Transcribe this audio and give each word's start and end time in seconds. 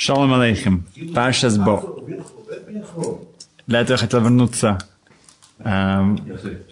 Шалом 0.00 0.32
алейхим. 0.32 0.86
Паршас 1.14 1.58
Бо. 1.58 2.02
Для 3.66 3.80
этого 3.82 3.92
я 3.92 3.98
хотел 3.98 4.20
вернуться 4.22 4.78
эм, 5.58 6.16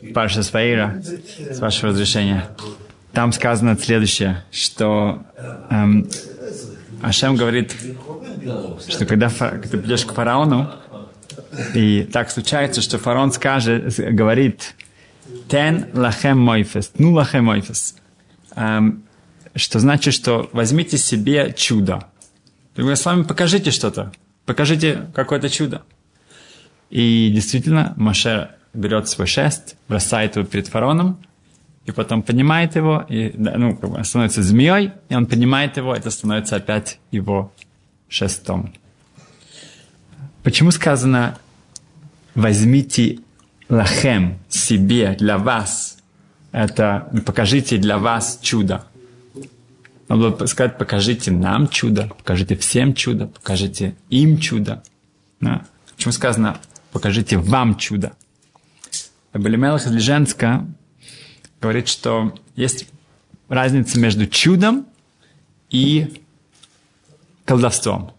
в 0.00 0.12
Паршас 0.14 0.48
Фаира, 0.48 1.02
с 1.50 1.58
вашего 1.58 1.90
разрешения. 1.90 2.48
Там 3.12 3.32
сказано 3.32 3.76
следующее, 3.76 4.44
что 4.50 5.22
эм, 5.68 6.08
Ашем 7.02 7.36
говорит, 7.36 7.76
что 8.88 9.04
когда 9.04 9.28
фа- 9.28 9.58
ты 9.58 9.76
придешь 9.76 10.06
к 10.06 10.14
фараону, 10.14 10.72
и 11.74 12.08
так 12.10 12.30
случается, 12.30 12.80
что 12.80 12.96
фараон 12.96 13.30
скажет, 13.32 13.94
говорит, 14.14 14.74
«Тен 15.48 15.84
лахем 15.92 16.38
мойфес», 16.38 16.92
«Ну 16.96 17.12
лахем 17.12 17.44
мойфес», 17.44 17.94
Эм, 18.56 19.02
что 19.54 19.80
значит, 19.80 20.14
что 20.14 20.48
возьмите 20.54 20.96
себе 20.96 21.52
чудо. 21.54 22.04
Другими 22.78 22.94
словами, 22.94 23.24
покажите 23.24 23.72
что-то, 23.72 24.12
покажите 24.46 25.08
какое-то 25.12 25.50
чудо. 25.50 25.82
И 26.90 27.28
действительно, 27.34 27.92
Моше 27.96 28.50
берет 28.72 29.08
свой 29.08 29.26
шест, 29.26 29.74
бросает 29.88 30.36
его 30.36 30.46
перед 30.46 30.68
фараоном, 30.68 31.18
и 31.86 31.90
потом 31.90 32.22
поднимает 32.22 32.76
его, 32.76 33.04
и, 33.08 33.34
ну, 33.36 33.76
как 33.76 33.90
бы 33.90 34.04
становится 34.04 34.44
змеей, 34.44 34.92
и 35.08 35.14
он 35.16 35.26
поднимает 35.26 35.76
его, 35.76 35.92
это 35.92 36.08
становится 36.10 36.54
опять 36.54 37.00
его 37.10 37.52
шестом. 38.08 38.72
Почему 40.44 40.70
сказано 40.70 41.36
«возьмите 42.36 43.18
лахем 43.68 44.38
себе, 44.48 45.16
для 45.18 45.38
вас», 45.38 45.98
это 46.52 47.08
«покажите 47.26 47.76
для 47.76 47.98
вас 47.98 48.38
чудо». 48.40 48.84
Надо 50.08 50.30
было 50.30 50.46
сказать 50.46 50.78
«покажите 50.78 51.30
нам 51.30 51.68
чудо», 51.68 52.10
«покажите 52.16 52.56
всем 52.56 52.94
чудо», 52.94 53.26
«покажите 53.26 53.94
им 54.08 54.38
чудо». 54.38 54.82
Да? 55.40 55.66
Почему 55.96 56.12
сказано 56.12 56.58
«покажите 56.92 57.36
вам 57.36 57.76
чудо»? 57.76 58.12
Абелемелах 59.32 59.86
из 59.86 59.92
Леженска 59.92 60.66
говорит, 61.60 61.88
что 61.88 62.34
есть 62.56 62.88
разница 63.48 64.00
между 64.00 64.26
чудом 64.26 64.86
и 65.70 66.22
колдовством. 67.44 68.12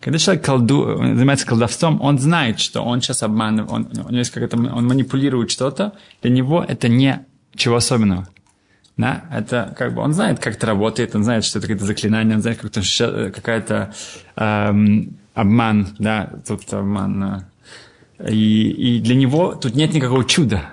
Когда 0.00 0.18
человек 0.18 0.44
колду, 0.44 0.96
занимается 0.98 1.46
колдовством, 1.46 2.00
он 2.02 2.18
знает, 2.18 2.60
что 2.60 2.82
он 2.82 3.00
сейчас 3.00 3.22
обманывает, 3.22 3.70
он, 3.70 3.88
у 3.92 4.10
него 4.10 4.18
есть 4.18 4.36
он 4.36 4.86
манипулирует 4.86 5.50
что-то, 5.50 5.94
для 6.22 6.30
него 6.30 6.62
это 6.66 6.88
не 6.88 7.24
чего 7.54 7.76
особенного. 7.76 8.28
Да? 8.96 9.24
Это 9.32 9.74
как 9.76 9.94
бы 9.94 10.02
он 10.02 10.12
знает, 10.12 10.38
как 10.38 10.54
это 10.54 10.66
работает, 10.66 11.14
он 11.16 11.24
знает, 11.24 11.44
что 11.44 11.58
это 11.58 11.66
какое-то 11.66 11.86
заклинание, 11.86 12.36
он 12.36 12.42
знает, 12.42 12.58
как 12.58 12.70
это 12.76 13.30
какая-то 13.34 13.94
эм, 14.36 15.16
обман, 15.34 15.88
да, 15.98 16.30
тут 16.46 16.72
обман. 16.72 17.44
э, 18.18 18.30
И, 18.30 18.96
и 18.96 19.00
для 19.00 19.16
него 19.16 19.54
тут 19.54 19.74
нет 19.74 19.92
никакого 19.92 20.24
чуда. 20.24 20.70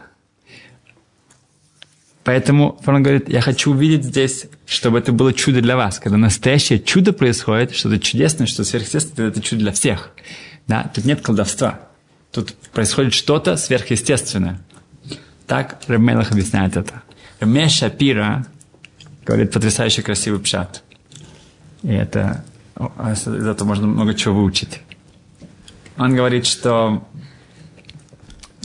Поэтому 2.23 2.79
он 2.85 3.01
говорит, 3.01 3.29
я 3.29 3.41
хочу 3.41 3.71
увидеть 3.71 4.05
здесь, 4.05 4.45
чтобы 4.67 4.99
это 4.99 5.11
было 5.11 5.33
чудо 5.33 5.59
для 5.61 5.75
вас. 5.75 5.99
Когда 5.99 6.17
настоящее 6.17 6.79
чудо 6.79 7.13
происходит, 7.13 7.73
что-то 7.73 7.99
чудесное, 7.99 8.45
что 8.45 8.63
сверхъестественное, 8.63 9.29
это 9.29 9.41
чудо 9.41 9.63
для 9.63 9.71
всех. 9.71 10.11
Да? 10.67 10.91
Тут 10.93 11.05
нет 11.05 11.21
колдовства. 11.21 11.79
Тут 12.31 12.53
происходит 12.71 13.13
что-то 13.13 13.57
сверхъестественное. 13.57 14.61
Так 15.47 15.81
Ремелах 15.87 16.31
объясняет 16.31 16.77
это. 16.77 17.01
Реме 17.41 17.69
Шапира 17.69 18.45
говорит 19.25 19.51
потрясающе 19.51 20.03
красивый 20.03 20.39
пшат. 20.39 20.83
И 21.81 21.91
это 21.91 22.45
а 22.75 23.13
из 23.13 23.27
этого 23.27 23.67
можно 23.67 23.87
много 23.87 24.13
чего 24.13 24.35
выучить. 24.35 24.79
Он 25.97 26.15
говорит, 26.15 26.45
что 26.45 27.07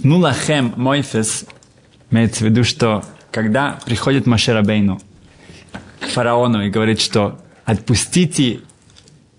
Нулахем 0.03 0.75
Мойфес 0.77 1.47
имеется 2.11 2.45
в 2.45 2.49
виду, 2.49 2.65
что 2.65 3.03
когда 3.31 3.79
приходит 3.85 4.27
Машерабейну 4.27 5.01
к 6.01 6.07
фараону 6.07 6.63
и 6.63 6.71
говорит, 6.71 7.01
что 7.01 7.41
отпустите 7.65 8.61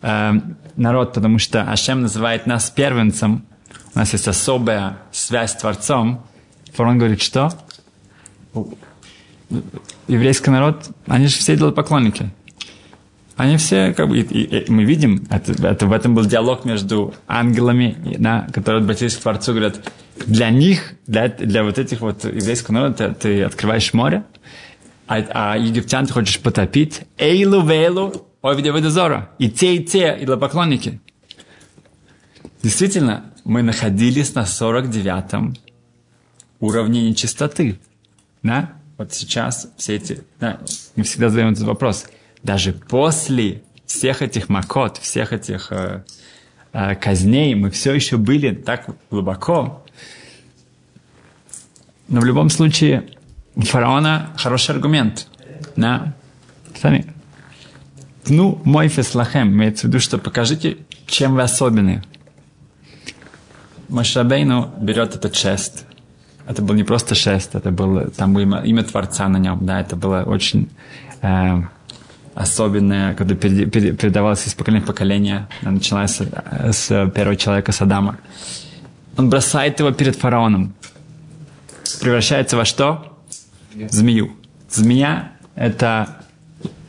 э, 0.01 0.31
народ, 0.75 1.13
потому 1.13 1.38
что 1.40 1.61
Ашем 1.63 2.01
называет 2.01 2.47
нас 2.47 2.69
первенцем, 2.72 3.45
у 3.94 4.00
нас 4.00 4.13
есть 4.13 4.28
особая 4.28 4.97
связь 5.11 5.51
с 5.51 5.56
Творцом, 5.56 6.23
фараон 6.73 6.97
говорит, 6.97 7.22
что? 7.22 7.51
Еврейский 10.08 10.50
народ, 10.50 10.90
они 11.08 11.28
же 11.28 11.38
все 11.38 11.56
идолопоклонники. 11.56 12.31
Они 13.35 13.58
все, 13.58 13.94
как 13.94 14.09
бы, 14.09 14.18
и, 14.18 14.22
и, 14.22 14.63
и 14.66 14.72
мы 14.72 14.84
видим, 14.84 15.28
это, 15.30 15.52
это, 15.68 15.85
в 15.85 15.91
этом 15.91 16.16
был 16.16 16.25
диалог 16.25 16.66
между 16.66 17.13
ангелами, 17.28 17.96
да, 18.18 18.47
которые 18.52 18.81
обратились 18.81 19.16
к 19.16 19.22
Творцу, 19.22 19.52
говорят, 19.52 19.80
для 20.25 20.50
них, 20.50 20.94
для, 21.06 21.30
для 21.30 21.63
вот 21.63 21.78
этих 21.78 22.02
вот 22.02 22.25
еврейского 22.25 22.74
народа, 22.74 23.09
ты, 23.09 23.13
ты 23.13 23.44
открываешь 23.44 23.94
море, 23.94 24.24
а, 25.08 25.24
а 25.30 25.58
египтян 25.58 26.08
ты 26.08 26.14
хочешь 26.14 26.40
потопить. 26.40 27.02
Эйлу 27.18 27.62
вейлу, 27.62 28.28
овиде 28.41 28.72
ведозора. 28.72 29.29
И 29.38 29.50
те, 29.50 29.75
и 29.75 29.84
те 29.84 30.18
идолопоклонники. 30.19 31.00
Действительно, 32.64 33.31
мы 33.46 33.62
находились 33.62 34.35
на 34.35 34.41
49-м 34.41 35.56
уровне 36.59 37.08
нечистоты. 37.08 37.79
Да? 38.44 38.74
Вот 38.97 39.13
сейчас 39.13 39.68
все 39.78 39.96
эти... 39.96 40.24
Да, 40.40 40.59
мы 40.96 41.03
всегда 41.03 41.30
задаем 41.30 41.50
этот 41.52 41.63
вопрос. 41.63 42.06
Даже 42.44 42.74
после 42.74 43.62
всех 43.85 44.22
этих 44.22 44.50
макот, 44.50 44.97
всех 44.97 45.34
этих 45.34 45.72
э, 45.72 46.03
э, 46.74 46.96
казней, 46.96 47.53
мы 47.53 47.69
все 47.69 47.94
еще 47.94 48.18
были 48.18 48.53
так 48.53 48.90
глубоко. 49.12 49.85
Но 52.08 52.22
в 52.22 52.25
любом 52.25 52.50
случае, 52.50 53.08
у 53.56 53.62
фараона 53.62 54.34
хороший 54.38 54.75
аргумент. 54.75 55.28
Да? 55.75 56.14
Сами. 56.79 57.06
Ну, 58.28 58.59
мой 58.66 58.88
феслахем, 58.88 59.50
имеется 59.50 59.88
в 59.88 59.90
виду, 59.90 60.00
что 60.00 60.18
покажите, 60.18 60.78
чем 61.06 61.35
вы 61.35 61.44
особенные. 61.44 62.03
Машабейну 63.90 64.74
берет 64.81 65.16
этот 65.16 65.35
шест. 65.35 65.85
Это 66.47 66.62
был 66.62 66.75
не 66.75 66.84
просто 66.84 67.13
шест, 67.16 67.56
это 67.56 67.72
было, 67.72 68.09
там 68.09 68.34
было 68.34 68.44
имя, 68.44 68.62
имя 68.63 68.84
Творца 68.84 69.28
на 69.28 69.38
нем, 69.38 69.59
да, 69.62 69.81
это 69.81 69.97
было 69.97 70.24
очень 70.24 70.69
э, 71.22 71.62
особенное, 72.35 73.13
когда 73.16 73.35
передавалось 73.35 74.47
из 74.47 74.53
поколения 74.53 74.84
в 74.84 74.88
поколение, 74.88 75.47
начиная 75.62 76.08
с, 76.08 76.22
с 76.72 76.88
первого 77.13 77.35
человека, 77.35 77.72
с 77.72 77.81
Адама. 77.81 78.18
Он 79.18 79.30
бросает 79.30 79.80
его 79.80 79.91
перед 79.91 80.16
фараоном. 80.16 80.74
Превращается 82.00 82.56
во 82.56 82.64
что? 82.64 83.18
В 83.74 83.91
змею. 83.91 84.31
Змея– 84.69 85.31
это, 85.56 86.18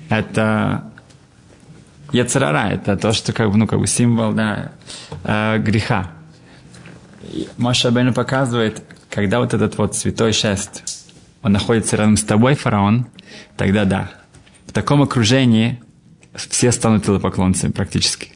это 0.09 0.85
Яцерара, 2.13 2.69
это 2.71 2.97
то, 2.97 3.13
что 3.13 3.33
как 3.33 3.51
бы, 3.51 3.57
ну, 3.57 3.67
как 3.67 3.81
бы 3.81 3.87
символ 3.87 4.33
да, 4.33 4.73
э, 5.25 5.59
греха. 5.59 6.11
Маша 7.57 7.91
Бену 7.91 8.13
показывает, 8.13 8.83
когда 9.11 9.41
вот 9.41 9.55
этот 9.55 9.79
вот 9.79 9.97
святой 9.97 10.33
шест, 10.33 10.83
он 11.43 11.53
находится 11.53 11.97
рядом 11.97 12.17
с 12.17 12.23
тобой, 12.23 12.55
фараон, 12.55 13.07
тогда 13.57 13.85
да. 13.85 14.11
В 14.67 14.73
таком 14.73 15.03
окружении 15.03 15.81
все 16.35 16.73
станут 16.73 17.05
идолопоклонцами 17.05 17.73
практически. 17.73 18.31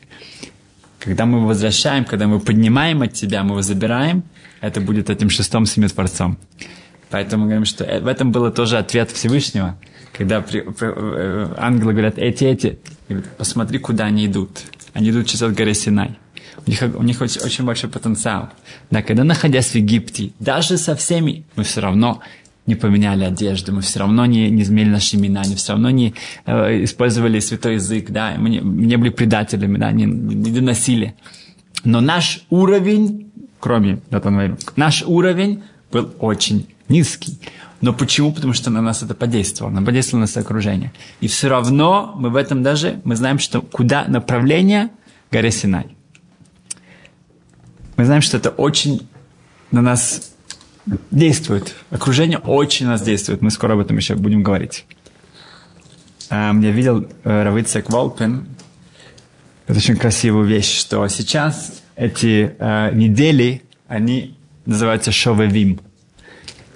Когда 0.98 1.26
мы 1.26 1.46
возвращаем, 1.46 2.04
когда 2.04 2.26
мы 2.26 2.40
поднимаем 2.40 3.02
от 3.02 3.12
тебя, 3.12 3.42
мы 3.42 3.50
его 3.50 3.62
забираем, 3.62 4.22
это 4.60 4.80
будет 4.80 5.10
этим 5.10 5.30
шестом 5.30 5.66
семи 5.66 5.88
Творцом. 5.88 6.38
Поэтому 7.10 7.42
мы 7.42 7.48
говорим, 7.48 7.64
что 7.66 7.84
в 7.84 8.06
этом 8.06 8.32
был 8.32 8.50
тоже 8.52 8.78
ответ 8.78 9.10
Всевышнего, 9.10 9.76
когда 10.12 10.40
при, 10.40 10.60
при, 10.60 11.60
ангелы 11.60 11.92
говорят, 11.92 12.18
эти, 12.18 12.44
эти, 12.44 12.78
посмотри, 13.36 13.78
куда 13.78 14.04
они 14.04 14.26
идут. 14.26 14.62
Они 14.94 15.10
идут 15.10 15.26
через 15.26 15.54
горы 15.54 15.74
Синай. 15.74 16.18
У 16.66 16.70
них, 16.70 16.82
у 16.94 17.02
них 17.02 17.20
очень, 17.20 17.40
очень 17.40 17.64
большой 17.64 17.90
потенциал. 17.90 18.50
Да, 18.90 19.02
когда 19.02 19.24
находясь 19.24 19.70
в 19.70 19.74
Египте, 19.74 20.30
даже 20.38 20.78
со 20.78 20.94
всеми, 20.94 21.44
мы 21.56 21.64
все 21.64 21.80
равно 21.80 22.20
не 22.66 22.74
поменяли 22.74 23.24
одежду, 23.24 23.72
мы 23.72 23.82
все 23.82 23.98
равно 24.00 24.24
не, 24.26 24.48
не 24.50 24.62
изменили 24.62 24.90
наши 24.90 25.16
имена, 25.16 25.42
мы 25.48 25.56
все 25.56 25.72
равно 25.72 25.90
не 25.90 26.14
э, 26.46 26.84
использовали 26.84 27.40
святой 27.40 27.74
язык, 27.74 28.10
да, 28.10 28.34
мы 28.38 28.50
не, 28.50 28.58
не 28.58 28.96
были 28.96 29.10
предателями, 29.10 29.78
да, 29.78 29.90
не, 29.90 30.04
не 30.04 30.50
доносили. 30.50 31.14
Но 31.84 32.00
наш 32.00 32.44
уровень, 32.50 33.32
кроме 33.58 33.98
Датанвейру, 34.10 34.58
наш 34.76 35.02
уровень 35.02 35.62
был 35.90 36.14
очень 36.20 36.68
низкий. 36.88 37.38
Но 37.80 37.92
почему? 37.92 38.32
Потому 38.32 38.52
что 38.52 38.70
на 38.70 38.80
нас 38.80 39.02
это 39.02 39.14
подействовало, 39.14 39.72
на 39.72 39.82
подействовало 39.82 40.26
на 40.32 40.40
окружение. 40.40 40.92
И 41.20 41.26
все 41.26 41.48
равно 41.48 42.14
мы 42.16 42.30
в 42.30 42.36
этом 42.36 42.62
даже, 42.62 43.00
мы 43.02 43.16
знаем, 43.16 43.40
что 43.40 43.60
куда 43.60 44.04
направление 44.06 44.90
горе 45.32 45.50
Синай. 45.50 45.86
Мы 48.02 48.06
знаем, 48.06 48.22
что 48.22 48.36
это 48.36 48.50
очень 48.50 49.06
на 49.70 49.80
нас 49.80 50.32
действует. 51.12 51.76
Окружение 51.90 52.38
очень 52.38 52.86
на 52.86 52.92
нас 52.92 53.02
действует. 53.02 53.42
Мы 53.42 53.52
скоро 53.52 53.74
об 53.74 53.78
этом 53.78 53.96
еще 53.96 54.16
будем 54.16 54.42
говорить. 54.42 54.86
Я 56.28 56.52
видел 56.52 57.06
Равицек 57.22 57.90
Волпин, 57.90 58.48
это 59.68 59.78
очень 59.78 59.96
красивую 59.96 60.46
вещь, 60.46 60.80
что 60.80 61.06
сейчас 61.06 61.80
эти 61.94 62.56
э, 62.58 62.90
недели, 62.92 63.62
они 63.86 64.36
называются 64.66 65.12
Шовевим. 65.12 65.78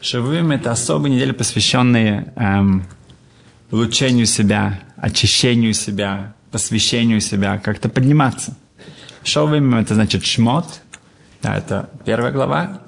Шовевим– 0.01 0.51
это 0.53 0.71
особые 0.71 1.13
недели, 1.13 1.33
посвященные 1.33 2.33
эм, 2.37 2.87
улучшению 3.73 4.27
себя, 4.27 4.79
очищению 4.97 5.75
себя, 5.75 6.37
посвящению 6.53 7.21
себя, 7.21 7.59
как-то 7.59 7.89
подниматься. 7.89 8.57
Шовевим– 9.25 9.75
это 9.77 9.97
значит 9.97 10.25
шмот, 10.25 10.83
да, 11.43 11.57
это 11.57 11.91
первая 12.05 12.33
глава, 12.33 12.81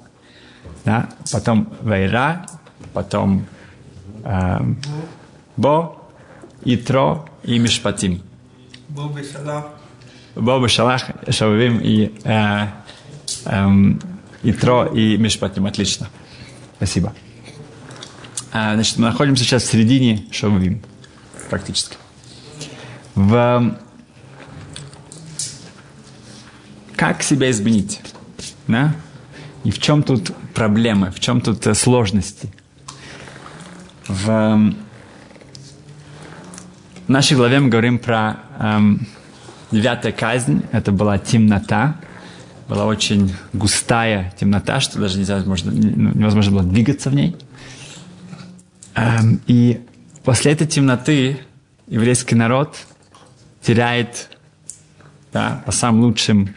да, 0.85 1.09
потом 1.31 1.71
Вайра, 1.81 2.45
потом 2.93 3.45
эм, 4.23 4.81
Бо, 5.57 5.97
Итро 6.63 7.29
и 7.43 7.59
Мишпатим. 7.59 8.21
Бо 8.89 9.07
Бешалах. 9.09 9.65
Бо 10.35 10.59
Бешалах, 10.59 11.03
и 11.27 12.13
э, 12.23 12.67
эм, 13.45 13.99
Итро 14.43 14.85
и 14.85 15.17
Мишпатим. 15.17 15.65
Отлично. 15.65 16.09
Спасибо. 16.77 17.13
А, 18.51 18.73
значит, 18.73 18.97
мы 18.97 19.07
находимся 19.07 19.43
сейчас 19.43 19.63
в 19.63 19.71
середине 19.71 20.25
Шававим, 20.31 20.81
практически. 21.49 21.97
В... 23.15 23.77
Как 26.95 27.21
себя 27.21 27.51
изменить? 27.51 28.01
Да? 28.69 28.95
И 29.63 29.71
в 29.71 29.79
чем 29.79 30.03
тут 30.03 30.31
проблемы, 30.53 31.11
в 31.11 31.19
чем 31.19 31.41
тут 31.41 31.65
э, 31.65 31.73
сложности? 31.73 32.53
В 34.07 34.29
эм, 34.29 34.77
нашей 37.07 37.35
главе 37.35 37.59
мы 37.59 37.69
говорим 37.69 37.97
про 37.97 38.37
эм, 38.59 39.07
девятая 39.71 40.11
казнь. 40.11 40.61
Это 40.71 40.91
была 40.91 41.17
темнота. 41.17 41.95
Была 42.67 42.85
очень 42.85 43.33
густая 43.53 44.33
темнота, 44.39 44.79
что 44.79 44.99
даже 44.99 45.17
нельзя, 45.17 45.39
можно, 45.39 45.71
ну, 45.71 46.11
невозможно 46.13 46.51
было 46.51 46.63
двигаться 46.63 47.09
в 47.09 47.15
ней. 47.15 47.35
Эм, 48.93 49.41
и 49.47 49.81
после 50.23 50.51
этой 50.51 50.67
темноты 50.67 51.39
еврейский 51.87 52.35
народ 52.35 52.77
теряет 53.63 54.29
да, 55.33 55.63
по 55.65 55.71
самым 55.71 56.01
лучшим 56.01 56.53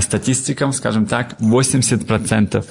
статистикам, 0.00 0.72
скажем 0.72 1.06
так, 1.06 1.36
80% 1.40 2.64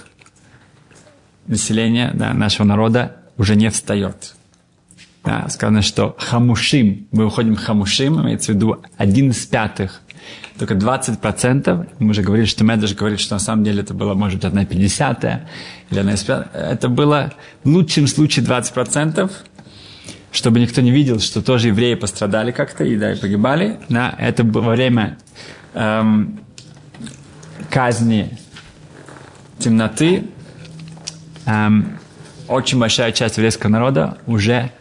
населения 1.48 2.12
да, 2.14 2.34
нашего 2.34 2.66
народа 2.66 3.18
уже 3.38 3.56
не 3.56 3.70
встает. 3.70 4.36
Да, 5.24 5.48
сказано, 5.50 5.82
что 5.82 6.16
хамушим, 6.18 7.08
мы 7.12 7.26
уходим 7.26 7.56
хамушим, 7.56 8.22
имеется 8.22 8.54
в 8.54 8.56
виду 8.56 8.82
один 8.98 9.30
из 9.30 9.46
пятых, 9.46 10.02
только 10.58 10.76
20%, 10.76 11.90
мы 12.00 12.10
уже 12.12 12.22
говорили, 12.22 12.46
что 12.46 12.64
Медыш 12.64 12.94
говорит, 12.94 13.20
что 13.20 13.36
на 13.36 13.40
самом 13.40 13.64
деле 13.64 13.82
это 13.82 13.94
было, 13.94 14.14
может 14.14 14.38
быть, 14.38 14.46
одна 14.46 14.66
пятидесятая, 14.66 15.48
или 15.90 16.00
одна 16.00 16.14
из 16.14 16.24
пятых. 16.24 16.48
Это 16.54 16.88
было 16.90 17.34
в 17.64 17.70
лучшем 17.70 18.08
случае 18.08 18.46
20%, 18.46 19.32
чтобы 20.32 20.60
никто 20.60 20.82
не 20.82 20.92
видел, 20.92 21.20
что 21.20 21.42
тоже 21.42 21.70
евреи 21.70 21.96
пострадали 21.96 22.52
как-то 22.52 22.84
и 22.84 22.96
да, 22.96 23.14
и 23.14 23.16
погибали. 23.16 23.80
Да, 23.90 24.16
это 24.18 24.44
было 24.44 24.70
время 24.70 25.18
эм, 25.74 26.40
казни 27.72 28.38
темноты. 29.58 30.26
Эм, 31.46 31.98
очень 32.48 32.78
большая 32.78 33.12
часть 33.14 33.38
еврейского 33.38 33.70
народа 33.70 34.18
уже 34.28 34.72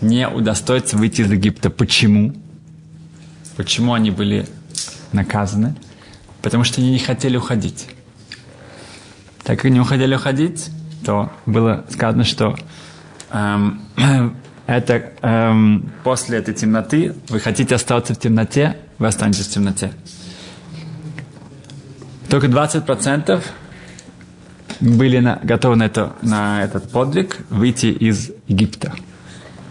не 0.00 0.28
удостоится 0.28 0.96
выйти 0.96 1.22
из 1.22 1.32
Египта. 1.32 1.70
Почему? 1.70 2.34
Почему 3.56 3.94
они 3.94 4.10
были 4.10 4.46
наказаны? 5.12 5.74
Потому 6.42 6.64
что 6.64 6.80
они 6.80 6.90
не 6.90 6.98
хотели 6.98 7.36
уходить. 7.36 7.86
Так 9.42 9.60
как 9.60 9.70
не 9.70 9.82
хотели 9.82 10.14
уходить, 10.14 10.70
то 11.04 11.32
было 11.46 11.84
сказано, 11.88 12.24
что 12.24 12.56
эм, 13.30 13.80
это 14.66 15.12
эм, 15.22 15.90
после 16.02 16.38
этой 16.38 16.54
темноты 16.54 17.14
вы 17.28 17.40
хотите 17.40 17.74
остаться 17.74 18.14
в 18.14 18.18
темноте, 18.18 18.76
вы 18.98 19.06
останетесь 19.06 19.46
в 19.46 19.50
темноте. 19.50 19.92
Только 22.28 22.46
20% 22.46 23.42
были 24.80 25.18
на, 25.18 25.40
готовы 25.42 25.76
на, 25.76 25.84
это, 25.84 26.14
на 26.22 26.62
этот 26.62 26.90
подвиг 26.90 27.38
выйти 27.50 27.86
из 27.86 28.30
Египта. 28.48 28.94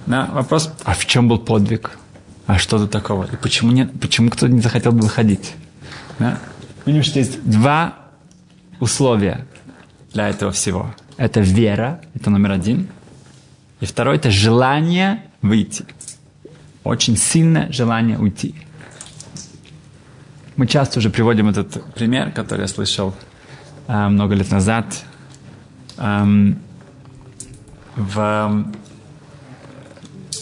На 0.05 0.25
вопрос, 0.27 0.71
а 0.83 0.93
в 0.93 1.05
чем 1.05 1.27
был 1.27 1.39
подвиг? 1.39 1.97
А 2.45 2.57
что 2.57 2.77
тут 2.77 2.91
такого? 2.91 3.25
И 3.25 3.35
почему, 3.37 3.71
нет, 3.71 3.91
почему 3.99 4.29
кто-то 4.29 4.51
не 4.51 4.61
захотел 4.61 4.91
бы 4.91 5.01
выходить? 5.01 5.53
Да? 6.19 6.39
Видим, 6.85 7.03
что 7.03 7.19
есть 7.19 7.43
два 7.49 7.95
условия 8.79 9.45
для 10.13 10.29
этого 10.29 10.51
всего. 10.51 10.93
Это 11.17 11.39
вера, 11.39 12.01
это 12.15 12.29
номер 12.29 12.51
один. 12.51 12.89
И 13.79 13.85
второе– 13.85 14.15
это 14.17 14.29
желание 14.29 15.23
выйти. 15.41 15.85
Очень 16.83 17.17
сильное 17.17 17.71
желание 17.71 18.17
уйти. 18.17 18.55
Мы 20.55 20.67
часто 20.67 20.99
уже 20.99 21.09
приводим 21.09 21.49
этот 21.49 21.83
пример, 21.93 22.31
который 22.31 22.61
я 22.61 22.67
слышал 22.67 23.15
э, 23.87 24.07
много 24.07 24.35
лет 24.35 24.51
назад. 24.51 25.03
Эм, 25.97 26.59
в 27.95 28.65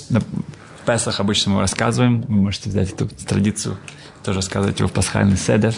в 0.10 0.86
Песах 0.86 1.20
обычно 1.20 1.54
мы 1.54 1.60
рассказываем, 1.62 2.22
вы 2.22 2.36
можете 2.36 2.70
взять 2.70 2.92
эту 2.92 3.08
традицию, 3.08 3.78
тоже 4.24 4.40
рассказывать 4.40 4.80
его 4.80 4.90
в 4.90 4.92
пасхальный 4.92 5.38
седер. 5.38 5.74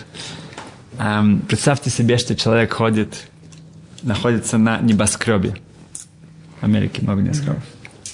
Эм, 0.97 1.41
представьте 1.41 1.89
себе, 1.89 2.17
что 2.17 2.35
человек 2.35 2.73
ходит, 2.73 3.27
находится 4.01 4.57
на 4.57 4.79
небоскребе. 4.79 5.55
В 6.61 6.63
Америке 6.63 7.01
много 7.01 7.21
небоскребов. 7.21 7.63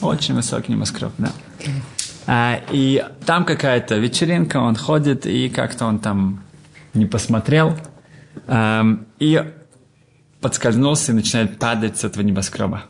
Очень 0.02 0.36
высокий 0.36 0.72
небоскреб, 0.72 1.12
да. 1.18 1.32
А, 2.32 2.62
и 2.70 3.04
там 3.26 3.44
какая-то 3.44 3.96
вечеринка, 3.96 4.58
он 4.58 4.76
ходит, 4.76 5.26
и 5.26 5.50
как-то 5.50 5.88
он 5.88 5.98
там 5.98 6.44
не 6.94 7.08
посмотрел, 7.08 7.76
эм, 8.46 9.08
и 9.18 9.52
подскользнулся 10.40 11.12
и 11.12 11.16
начинает 11.16 11.58
падать 11.58 11.98
с 11.98 12.04
этого 12.04 12.22
небоскреба. 12.22 12.84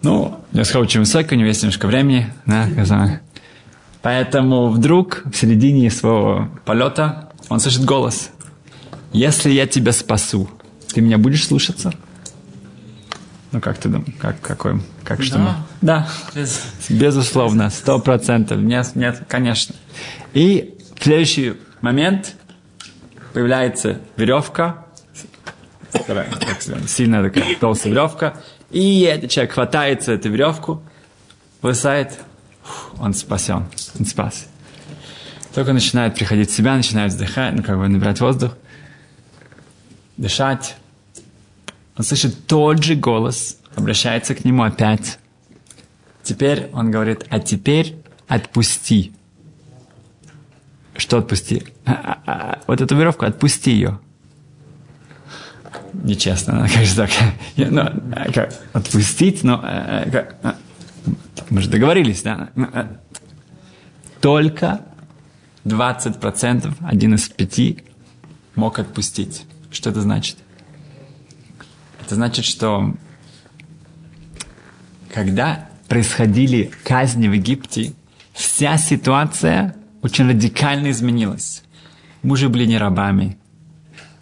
Ну, 0.00 0.38
несколько 0.52 0.76
очень 0.76 1.00
высокий, 1.00 1.34
у 1.34 1.38
него 1.38 1.48
есть 1.48 1.64
немножко 1.64 1.88
времени. 1.88 2.32
Да, 2.46 2.68
Поэтому 4.00 4.68
вдруг 4.68 5.22
в 5.24 5.34
середине 5.34 5.90
своего 5.90 6.48
полета 6.66 7.32
он 7.48 7.58
слышит 7.58 7.84
голос. 7.84 8.30
Если 9.12 9.50
я 9.50 9.66
тебя 9.66 9.90
спасу, 9.90 10.48
ты 10.94 11.00
меня 11.00 11.18
будешь 11.18 11.44
слушаться? 11.44 11.92
Ну, 13.50 13.60
как 13.60 13.78
ты 13.78 13.88
думаешь? 13.88 14.14
Как, 14.20 14.40
какой? 14.40 14.80
Как 15.02 15.20
что? 15.20 15.38
Да. 15.38 15.65
Да. 15.82 16.08
Без... 16.34 16.62
Безусловно, 16.88 17.70
сто 17.70 17.98
процентов. 17.98 18.58
Нет, 18.58 18.94
нет, 18.94 19.22
конечно. 19.28 19.74
И 20.32 20.78
в 20.98 21.04
следующий 21.04 21.54
момент 21.80 22.34
появляется 23.32 24.00
веревка, 24.16 24.86
такая, 25.92 26.26
сильная 26.86 27.22
такая 27.22 27.54
толстая 27.56 27.92
веревка, 27.92 28.36
и 28.70 29.02
этот 29.02 29.30
человек 29.30 29.52
хватается 29.52 30.12
эту 30.12 30.30
веревку, 30.30 30.82
высает, 31.62 32.18
он 32.98 33.14
спасен, 33.14 33.66
он 33.98 34.06
спас. 34.06 34.46
Только 35.54 35.72
начинает 35.72 36.14
приходить 36.14 36.50
в 36.50 36.54
себя, 36.54 36.76
начинает 36.76 37.12
вздыхать, 37.12 37.54
ну, 37.54 37.62
как 37.62 37.78
бы 37.78 37.88
набирать 37.88 38.20
воздух, 38.20 38.56
дышать. 40.16 40.76
Он 41.96 42.04
слышит 42.04 42.46
тот 42.46 42.82
же 42.82 42.94
голос, 42.94 43.56
обращается 43.74 44.34
к 44.34 44.44
нему 44.44 44.64
опять. 44.64 45.18
Теперь 46.26 46.68
он 46.72 46.90
говорит, 46.90 47.24
а 47.30 47.38
теперь 47.38 48.02
отпусти. 48.26 49.12
Что 50.96 51.18
отпусти? 51.18 51.62
А, 51.84 51.92
а, 51.92 52.22
а, 52.26 52.58
вот 52.66 52.80
эту 52.80 52.96
веревку 52.96 53.26
отпусти 53.26 53.70
ее 53.70 54.00
нечестно, 56.02 56.66
же 56.66 56.96
так, 56.96 57.10
ну, 57.56 57.82
как, 58.34 58.52
отпустить, 58.72 59.44
но 59.44 59.58
как, 59.60 60.36
мы 61.48 61.60
же 61.60 61.70
договорились, 61.70 62.22
да, 62.22 62.50
только 64.20 64.80
20%, 65.64 66.74
один 66.80 67.14
из 67.14 67.28
пяти, 67.28 67.84
мог 68.56 68.78
отпустить. 68.80 69.46
Что 69.70 69.90
это 69.90 70.00
значит? 70.00 70.36
Это 72.04 72.16
значит, 72.16 72.44
что 72.44 72.94
когда 75.12 75.65
происходили 75.88 76.70
казни 76.84 77.28
в 77.28 77.32
Египте, 77.32 77.92
вся 78.32 78.78
ситуация 78.78 79.74
очень 80.02 80.28
радикально 80.28 80.90
изменилась. 80.90 81.62
Мы 82.22 82.32
уже 82.32 82.48
были 82.48 82.66
не 82.66 82.78
рабами, 82.78 83.36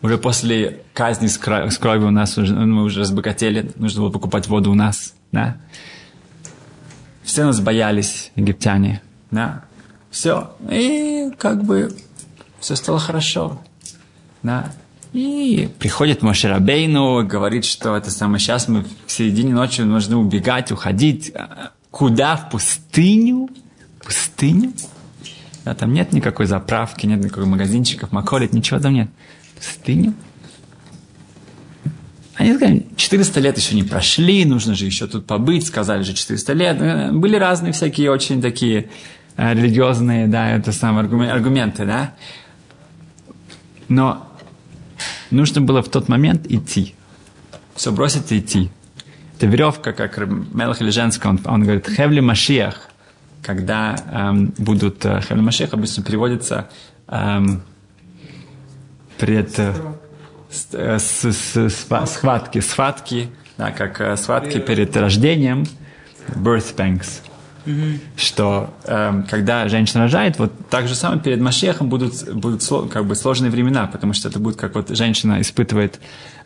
уже 0.02 0.18
после 0.18 0.80
казни 0.92 1.28
с, 1.28 1.38
кровью 1.38 2.09
у 2.09 2.11
нас 2.11 2.37
уже, 2.37 2.54
мы 2.54 2.83
уже 2.85 3.00
разбогатели, 3.00 3.73
нужно 3.76 4.02
было 4.02 4.11
покупать 4.11 4.49
воду 4.49 4.71
у 4.71 4.75
нас, 4.75 5.14
да. 5.33 5.56
Все 7.23 7.44
нас 7.44 7.61
боялись, 7.61 8.30
египтяне, 8.37 9.00
да. 9.30 9.64
Все. 10.11 10.54
И 10.71 11.30
как 11.38 11.64
бы 11.64 11.97
все 12.61 12.76
стало 12.76 12.99
хорошо. 12.99 13.61
Да. 14.42 14.71
И 15.14 15.68
приходит 15.78 16.23
Мошерабейну, 16.23 17.25
говорит, 17.25 17.64
что 17.64 17.97
это 17.97 18.11
самое, 18.11 18.40
сейчас 18.40 18.66
мы 18.66 18.85
в 19.06 19.12
середине 19.12 19.54
ночи 19.54 19.80
нужно 19.83 20.18
убегать, 20.18 20.73
уходить. 20.73 21.33
Куда? 21.92 22.37
В 22.37 22.50
пустыню? 22.50 23.49
Пустыню? 24.04 24.73
Да, 25.64 25.76
там 25.76 25.92
нет 25.92 26.12
никакой 26.12 26.47
заправки, 26.47 27.06
нет 27.06 27.21
никаких 27.21 27.47
магазинчиков, 27.47 28.11
маколит, 28.11 28.52
ничего 28.52 28.80
там 28.80 28.92
нет. 28.92 29.09
Пустыню? 29.56 30.14
Они 32.35 32.52
сказали, 32.52 32.85
400 32.97 33.40
лет 33.40 33.56
еще 33.56 33.76
не 33.76 33.85
прошли, 33.85 34.44
нужно 34.44 34.75
же 34.75 34.85
еще 34.85 35.06
тут 35.06 35.26
побыть, 35.26 35.64
сказали 35.64 36.02
же 36.02 36.14
400 36.14 36.52
лет. 36.54 36.80
Э, 36.80 37.12
были 37.12 37.37
разные 37.37 37.73
всякие 37.73 38.11
очень 38.11 38.42
такие 38.42 38.90
э, 39.37 39.54
религиозные, 39.54 40.26
да, 40.26 40.50
это 40.50 40.73
самые 40.73 41.04
аргументы, 41.30 41.87
да. 41.87 42.14
Но 43.88 44.33
нужно 45.30 45.60
было 45.60 45.82
в 45.82 45.88
тот 45.88 46.08
момент 46.08 46.46
идти. 46.50 46.94
Все 47.74 47.92
бросить 47.92 48.30
и 48.32 48.38
идти. 48.38 48.70
Это 49.36 49.46
веревка, 49.46 49.92
как 49.92 50.18
Мелах 50.52 50.80
или 50.80 50.90
женская, 50.90 51.28
он, 51.28 51.40
он 51.44 51.62
говорит, 51.62 51.88
хевли 51.88 52.20
машиях, 52.20 52.88
когда 53.42 53.96
эм, 54.10 54.54
будут 54.58 55.04
э, 55.04 55.20
хевли 55.20 55.42
машиях, 55.42 55.74
обычно 55.74 56.02
переводится 56.02 56.68
эм, 57.08 57.62
пред... 59.18 59.58
Э, 59.58 59.74
с, 60.54 61.24
с, 61.24 61.48
с, 61.68 62.06
схватки, 62.06 62.60
схватки, 62.60 63.28
да, 63.58 63.72
как 63.72 64.00
э, 64.00 64.16
схватки 64.16 64.60
перед 64.60 64.96
рождением, 64.96 65.66
birth 66.28 66.76
pangs. 66.76 67.22
Что 68.16 68.75
э, 68.85 69.23
когда 69.30 69.68
женщина 69.68 70.04
рожает, 70.04 70.38
вот 70.38 70.52
так 70.68 70.87
же 70.87 70.94
самое 70.94 71.21
перед 71.21 71.40
Машехом 71.40 71.88
будут, 71.88 72.30
будут 72.33 72.62
как 72.90 73.06
бы 73.06 73.14
сложные 73.14 73.50
времена, 73.50 73.87
потому 73.87 74.12
что 74.12 74.28
это 74.28 74.38
будет 74.38 74.56
как 74.56 74.75
вот 74.75 74.90
женщина 74.90 75.40
испытывает 75.40 75.99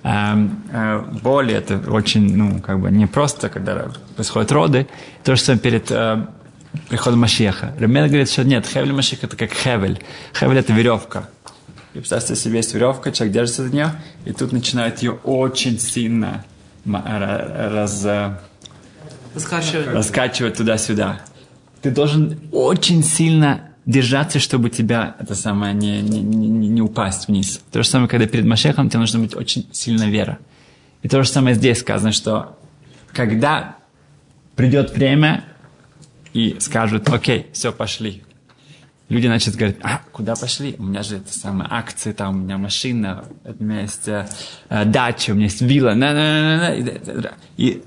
э, 0.05 0.49
э, 0.71 1.05
боль, 1.23 1.53
это 1.53 1.83
очень, 1.91 2.37
ну, 2.37 2.61
как 2.61 2.81
бы 2.81 2.91
не 2.91 3.07
просто, 3.07 3.49
когда 3.49 3.91
происходят 4.15 4.53
роды, 4.53 4.87
то 5.25 5.35
же 5.35 5.43
самое 5.43 5.61
перед 5.61 5.91
э, 5.91 6.27
приходом 6.89 7.21
Машеха. 7.21 7.75
Ремена 7.79 8.07
говорит, 8.07 8.31
что 8.31 8.45
нет, 8.45 8.67
хевель 8.67 8.93
Машех 8.93 9.25
это 9.25 9.37
как 9.37 9.53
хевель. 9.53 10.01
Хевель 10.39 10.59
это 10.59 10.73
веревка. 10.73 11.29
И 11.95 11.99
представьте 11.99 12.37
себе, 12.37 12.59
есть 12.59 12.75
веревка, 12.75 13.11
человек 13.11 13.35
держится 13.35 13.65
за 13.65 13.75
нее, 13.75 13.93
и 14.25 14.33
тут 14.33 14.53
начинает 14.53 15.03
ее 15.03 15.19
очень 15.25 15.81
сильно 15.81 16.45
раз, 16.85 18.07
раскачивать, 19.35 19.87
раскачивать 19.89 20.57
туда-сюда. 20.57 21.21
Ты 21.83 21.91
должен 21.91 22.39
очень 22.53 23.03
сильно 23.05 23.69
держаться, 23.87 24.39
чтобы 24.39 24.69
тебя 24.69 25.17
это 25.19 25.35
самое 25.35 25.73
не, 25.73 26.03
не, 26.03 26.21
не, 26.21 26.69
не 26.69 26.83
упасть 26.83 27.29
вниз. 27.29 27.63
То 27.73 27.83
же 27.83 27.89
самое, 27.89 28.09
когда 28.09 28.27
перед 28.27 28.45
Машехом 28.45 28.91
тебе 28.91 29.01
нужно 29.01 29.21
быть 29.21 29.35
очень 29.35 29.67
сильная 29.73 30.11
вера. 30.11 30.39
И 31.03 31.09
то 31.09 31.23
же 31.23 31.29
самое 31.29 31.55
здесь 31.55 31.79
сказано, 31.79 32.13
что 32.13 32.59
когда 33.13 33.77
придет 34.57 34.91
время 34.91 35.45
и 36.35 36.57
скажут, 36.61 37.09
окей, 37.09 37.47
все, 37.53 37.73
пошли, 37.73 38.23
люди 39.09 39.27
начнут 39.27 39.57
говорить, 39.57 39.79
а, 39.83 40.03
куда 40.13 40.35
пошли? 40.35 40.75
У 40.79 40.83
меня 40.83 41.03
же 41.03 41.17
это 41.17 41.33
самое, 41.33 41.71
акции, 41.73 42.13
там, 42.13 42.37
у 42.37 42.39
меня 42.41 42.59
машина, 42.59 43.25
у 43.45 43.65
меня 43.65 43.83
есть 43.83 44.07
э, 44.09 44.29
э 44.69 44.85
дача, 44.85 45.31
у 45.31 45.35
меня 45.35 45.47
есть 45.47 45.63
вилла, 45.63 45.95
на, 45.95 46.13
на, 46.13 46.57
на, 46.59 47.15
на, 47.15 47.33
и, 47.57 47.67
и 47.71 47.83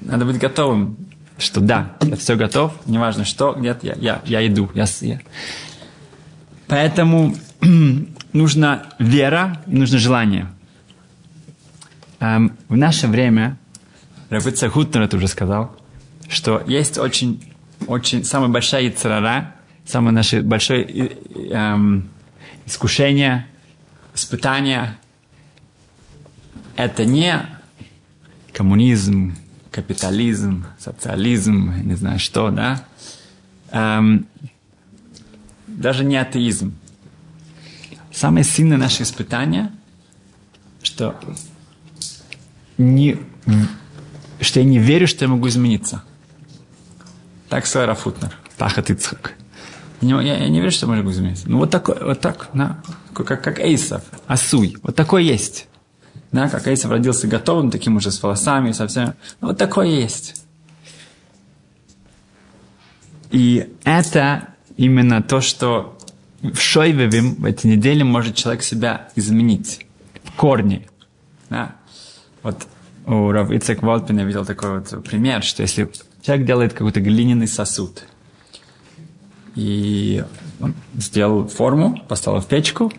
надо 0.00 0.24
быть 0.24 0.38
готовым, 0.38 0.96
что 1.38 1.60
да, 1.60 1.96
я 2.02 2.16
все 2.16 2.36
готов, 2.36 2.72
неважно 2.86 3.24
что, 3.24 3.54
нет, 3.54 3.82
я, 3.82 3.94
я, 3.94 4.22
я 4.24 4.46
иду, 4.46 4.70
я, 4.74 4.86
я. 5.00 5.20
Поэтому 6.66 7.34
нужна 8.32 8.86
вера, 8.98 9.62
нужно 9.66 9.98
желание. 9.98 10.48
Эм, 12.20 12.56
в 12.68 12.76
наше 12.76 13.08
время, 13.08 13.56
Равица 14.28 14.68
Хутнер 14.68 15.02
это 15.02 15.16
уже 15.16 15.28
сказал, 15.28 15.74
что 16.28 16.62
есть 16.66 16.98
очень 16.98 17.42
очень, 17.86 18.24
самая 18.24 18.48
большая 18.48 18.82
яцерара, 18.82 19.54
самое 19.84 20.14
наше 20.14 20.42
большое 20.42 20.84
эм, 20.84 22.08
искушение, 22.66 23.46
испытание, 24.14 24.96
это 26.76 27.04
не 27.04 27.40
коммунизм, 28.52 29.36
капитализм, 29.70 30.66
социализм, 30.78 31.72
не 31.84 31.94
знаю 31.94 32.18
что, 32.18 32.50
да, 32.50 32.84
эм, 33.70 34.26
даже 35.66 36.04
не 36.04 36.16
атеизм. 36.16 36.74
Самое 38.12 38.44
сильное 38.44 38.76
наше 38.76 39.04
испытание, 39.04 39.70
что, 40.82 41.18
не, 42.76 43.18
что 44.40 44.60
я 44.60 44.66
не 44.66 44.78
верю, 44.78 45.06
что 45.06 45.24
я 45.24 45.28
могу 45.30 45.48
измениться. 45.48 46.02
Так 47.48 47.66
Сара 47.66 47.94
Футнер, 47.94 48.36
Тахат 48.56 48.90
Ицхак. 48.90 49.34
Я, 50.00 50.20
я, 50.20 50.38
я 50.38 50.48
не 50.48 50.60
верю, 50.60 50.70
что 50.70 50.86
может 50.86 51.04
быть 51.04 51.14
измениться. 51.14 51.48
Ну, 51.48 51.58
вот 51.58 51.70
такой, 51.70 52.02
вот 52.02 52.20
так, 52.20 52.48
да, 52.54 52.80
как, 53.14 53.42
как 53.42 53.60
Эйсов, 53.60 54.02
Асуй. 54.26 54.76
Вот 54.82 54.96
такой 54.96 55.24
есть. 55.24 55.68
Да, 56.32 56.48
как 56.48 56.66
Эйсов 56.66 56.90
родился 56.90 57.26
готовым, 57.26 57.70
таким 57.70 57.96
уже 57.96 58.10
с 58.10 58.22
волосами, 58.22 58.72
совсем. 58.72 59.14
Ну, 59.40 59.48
вот 59.48 59.58
такой 59.58 59.90
есть. 59.90 60.44
И 63.30 63.72
это 63.84 64.48
именно 64.76 65.22
то, 65.22 65.40
что 65.40 65.98
в 66.42 66.58
Шойвевим 66.58 67.34
в 67.34 67.44
эти 67.44 67.66
недели 67.66 68.02
может 68.02 68.36
человек 68.36 68.62
себя 68.62 69.08
изменить 69.16 69.86
в 70.24 70.32
корне. 70.32 70.88
Да? 71.48 71.76
Вот 72.42 72.66
у 73.06 73.30
Рав 73.30 73.50
Ицек 73.50 73.82
Волпина 73.82 74.20
видел 74.20 74.44
такой 74.44 74.80
вот 74.80 75.04
пример, 75.04 75.42
что 75.42 75.62
если 75.62 75.90
Человек 76.22 76.46
делает 76.46 76.72
какой-то 76.74 77.00
глиняный 77.00 77.48
сосуд. 77.48 78.04
И 79.54 80.22
он 80.60 80.74
сделал 80.94 81.48
форму, 81.48 82.02
поставил 82.08 82.40
в 82.40 82.46
печку, 82.46 82.92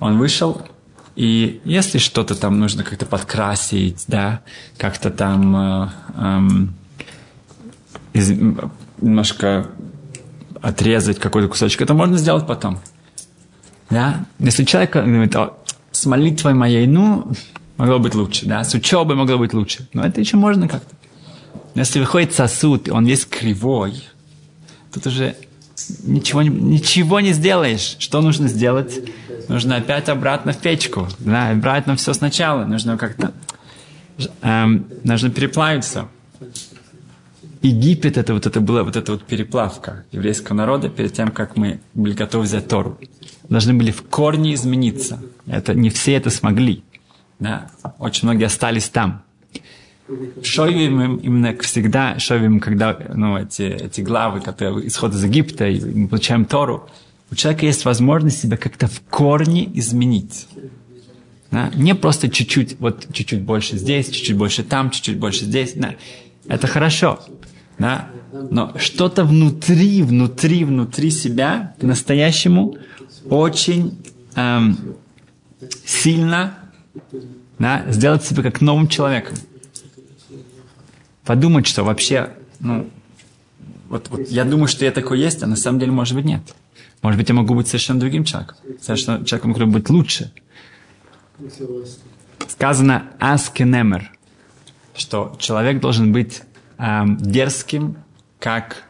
он 0.00 0.18
вышел, 0.18 0.62
и 1.14 1.60
если 1.64 1.98
что-то 1.98 2.34
там 2.34 2.58
нужно 2.58 2.84
как-то 2.84 3.04
подкрасить, 3.06 4.04
да, 4.08 4.40
как-то 4.78 5.10
там 5.10 5.56
э, 5.56 5.88
эм, 6.16 6.74
из, 8.12 8.30
немножко 8.30 9.68
отрезать 10.60 11.18
какой-то 11.18 11.48
кусочек, 11.48 11.82
это 11.82 11.92
можно 11.92 12.16
сделать 12.16 12.46
потом. 12.46 12.78
Да? 13.90 14.24
Если 14.38 14.64
человек 14.64 14.92
говорит, 14.92 15.36
с 15.90 16.06
молитвой 16.06 16.54
моей, 16.54 16.86
ну, 16.86 17.30
могло 17.76 17.98
быть 17.98 18.14
лучше, 18.14 18.46
да, 18.46 18.64
с 18.64 18.72
учебой 18.72 19.16
могло 19.16 19.36
быть 19.36 19.52
лучше, 19.52 19.88
но 19.92 20.04
это 20.04 20.20
еще 20.20 20.36
можно 20.36 20.66
как-то. 20.68 20.94
Но 21.74 21.80
если 21.80 22.00
выходит 22.00 22.32
сосуд, 22.32 22.88
он 22.88 23.04
весь 23.04 23.26
кривой, 23.26 24.02
тут 24.92 25.06
уже 25.06 25.36
ничего, 26.04 26.42
ничего 26.42 27.20
не 27.20 27.32
сделаешь. 27.32 27.96
Что 27.98 28.20
нужно 28.20 28.48
сделать? 28.48 29.00
Нужно 29.48 29.76
опять 29.76 30.08
обратно 30.08 30.52
в 30.52 30.58
печку. 30.58 31.08
Да, 31.18 31.50
обратно 31.50 31.96
все 31.96 32.12
сначала. 32.14 32.64
Нужно 32.64 32.96
как-то... 32.96 33.32
Эм, 34.42 34.86
нужно 35.04 35.30
переплавиться. 35.30 36.08
Египет 37.62 38.18
это 38.18 38.34
вот 38.34 38.46
это 38.46 38.60
была 38.60 38.82
вот 38.82 38.96
эта 38.96 39.12
вот 39.12 39.22
переплавка 39.24 40.04
еврейского 40.10 40.56
народа 40.56 40.88
перед 40.88 41.12
тем, 41.12 41.30
как 41.30 41.56
мы 41.56 41.80
были 41.94 42.14
готовы 42.14 42.44
взять 42.44 42.66
Тору. 42.66 42.98
Должны 43.48 43.74
были 43.74 43.92
в 43.92 44.02
корне 44.02 44.54
измениться. 44.54 45.20
Это 45.46 45.74
не 45.74 45.90
все 45.90 46.14
это 46.14 46.30
смогли. 46.30 46.82
Да? 47.38 47.70
Очень 47.98 48.28
многие 48.28 48.44
остались 48.44 48.88
там. 48.88 49.22
Шовим 50.42 51.16
именно 51.16 51.56
всегда, 51.60 52.18
шовим, 52.18 52.60
когда 52.60 52.98
ну, 53.14 53.38
эти, 53.38 53.62
эти 53.62 54.00
главы, 54.00 54.40
которые 54.40 54.86
исход 54.88 55.14
из 55.14 55.22
Египта, 55.24 55.68
и 55.68 55.80
мы 55.80 56.08
получаем 56.08 56.44
Тору, 56.44 56.88
у 57.32 57.34
человека 57.34 57.64
есть 57.64 57.84
возможность 57.84 58.40
себя 58.40 58.56
как-то 58.56 58.86
в 58.86 59.00
корне 59.08 59.68
изменить. 59.78 60.46
Да? 61.50 61.70
Не 61.74 61.94
просто 61.94 62.28
чуть-чуть, 62.28 62.76
вот 62.78 63.06
чуть-чуть 63.12 63.40
больше 63.40 63.78
здесь, 63.78 64.10
чуть-чуть 64.10 64.36
больше 64.36 64.62
там, 64.62 64.90
чуть-чуть 64.90 65.18
больше 65.18 65.46
здесь. 65.46 65.72
Да? 65.74 65.94
Это 66.46 66.66
хорошо. 66.66 67.20
Да? 67.78 68.08
Но 68.50 68.72
что-то 68.76 69.24
внутри, 69.24 70.02
внутри, 70.02 70.64
внутри 70.64 71.10
себя 71.10 71.74
по-настоящему 71.80 72.76
очень 73.28 73.98
эм, 74.34 74.96
сильно 75.84 76.58
да, 77.58 77.84
сделать 77.88 78.24
себя 78.24 78.42
как 78.42 78.60
новым 78.60 78.88
человеком 78.88 79.36
подумать, 81.24 81.66
что 81.66 81.84
вообще, 81.84 82.30
ну, 82.60 82.90
вот, 83.88 84.08
вот 84.10 84.28
я 84.28 84.44
думаю, 84.44 84.68
что 84.68 84.84
я 84.84 84.90
такой 84.90 85.20
есть, 85.20 85.42
а 85.42 85.46
на 85.46 85.56
самом 85.56 85.78
деле, 85.78 85.92
может 85.92 86.14
быть, 86.14 86.24
нет. 86.24 86.42
Может 87.02 87.18
быть, 87.18 87.28
я 87.28 87.34
могу 87.34 87.54
быть 87.54 87.66
совершенно 87.66 87.98
другим 88.00 88.24
человеком. 88.24 88.56
Совершенно 88.80 89.24
человеком, 89.24 89.52
который 89.52 89.68
будет 89.68 89.90
лучше. 89.90 90.32
Сказано 92.48 93.10
«аскенемер», 93.18 94.12
что 94.94 95.36
человек 95.38 95.80
должен 95.80 96.12
быть 96.12 96.42
эм, 96.78 97.16
дерзким, 97.16 97.96
как 98.38 98.84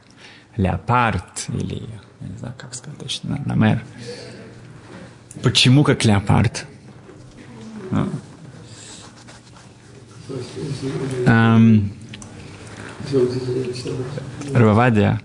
леопард 0.57 1.47
или 1.49 1.88
я 2.21 2.28
не 2.28 2.37
знаю, 2.37 2.54
как 2.59 2.75
сказать 2.75 2.99
точно, 2.99 3.42
намер. 3.47 3.83
Почему 5.42 5.83
как 5.83 6.04
леопард? 6.04 6.66
Ну. 7.90 8.09
Эм, 11.26 11.92
Рабавадия 14.52 15.21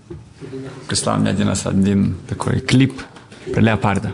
прислал 0.87 1.17
мне 1.17 1.29
один 1.29 1.47
раз 1.47 1.65
один 1.65 2.17
такой 2.27 2.59
клип 2.59 3.01
про 3.53 3.61
леопарда. 3.61 4.13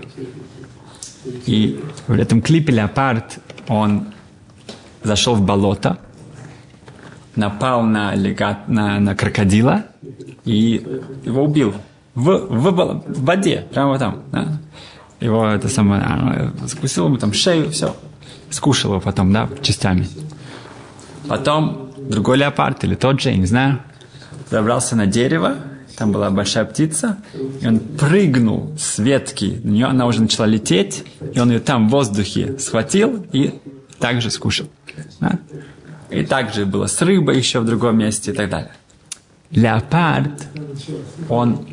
И 1.46 1.84
в 2.08 2.20
этом 2.20 2.42
клипе 2.42 2.74
леопард, 2.74 3.40
он 3.68 4.08
зашел 5.04 5.36
в 5.36 5.42
болото, 5.42 5.98
напал 7.36 7.84
на, 7.84 8.16
легат, 8.16 8.68
на, 8.68 9.00
на 9.00 9.16
крокодила 9.16 9.86
и 10.46 10.86
его 11.24 11.44
убил. 11.44 11.74
В, 12.16 12.30
в, 12.30 12.72
в 13.08 13.24
воде, 13.24 13.66
прямо 13.74 13.98
там. 13.98 14.24
Да? 14.32 14.60
Его 15.20 15.48
это 15.48 15.68
самое, 15.68 16.04
а, 16.04 16.68
скусил 16.68 17.06
ему 17.06 17.18
там 17.18 17.34
шею, 17.34 17.72
все. 17.72 17.96
Скушал 18.50 18.92
его 18.92 19.02
потом, 19.02 19.34
да, 19.34 19.50
частями. 19.62 20.08
Потом 21.28 21.92
другой 21.98 22.38
леопард 22.38 22.84
или 22.84 22.96
тот 22.96 23.22
же, 23.22 23.30
я 23.30 23.38
не 23.38 23.46
знаю, 23.46 23.80
забрался 24.52 24.96
на 24.96 25.08
дерево, 25.08 25.56
там 25.98 26.12
была 26.12 26.30
большая 26.30 26.66
птица, 26.66 27.18
и 27.62 27.68
он 27.68 27.80
прыгнул 27.80 28.74
с 28.78 28.98
ветки, 28.98 29.60
на 29.64 29.70
нее 29.70 29.86
она 29.86 30.08
уже 30.08 30.22
начала 30.22 30.46
лететь, 30.46 31.04
и 31.34 31.40
он 31.40 31.52
ее 31.52 31.60
там 31.60 31.88
в 31.88 31.92
воздухе 31.92 32.58
схватил 32.60 33.26
и 33.32 33.60
также 34.00 34.32
скушал. 34.32 34.68
Да? 35.20 35.40
И 36.10 36.24
также 36.24 36.66
было 36.66 36.88
с 36.88 37.02
рыбой 37.02 37.38
еще 37.38 37.60
в 37.60 37.66
другом 37.66 37.98
месте 37.98 38.32
и 38.32 38.34
так 38.34 38.50
далее. 38.50 38.72
Леопард, 39.52 40.48
он, 41.30 41.68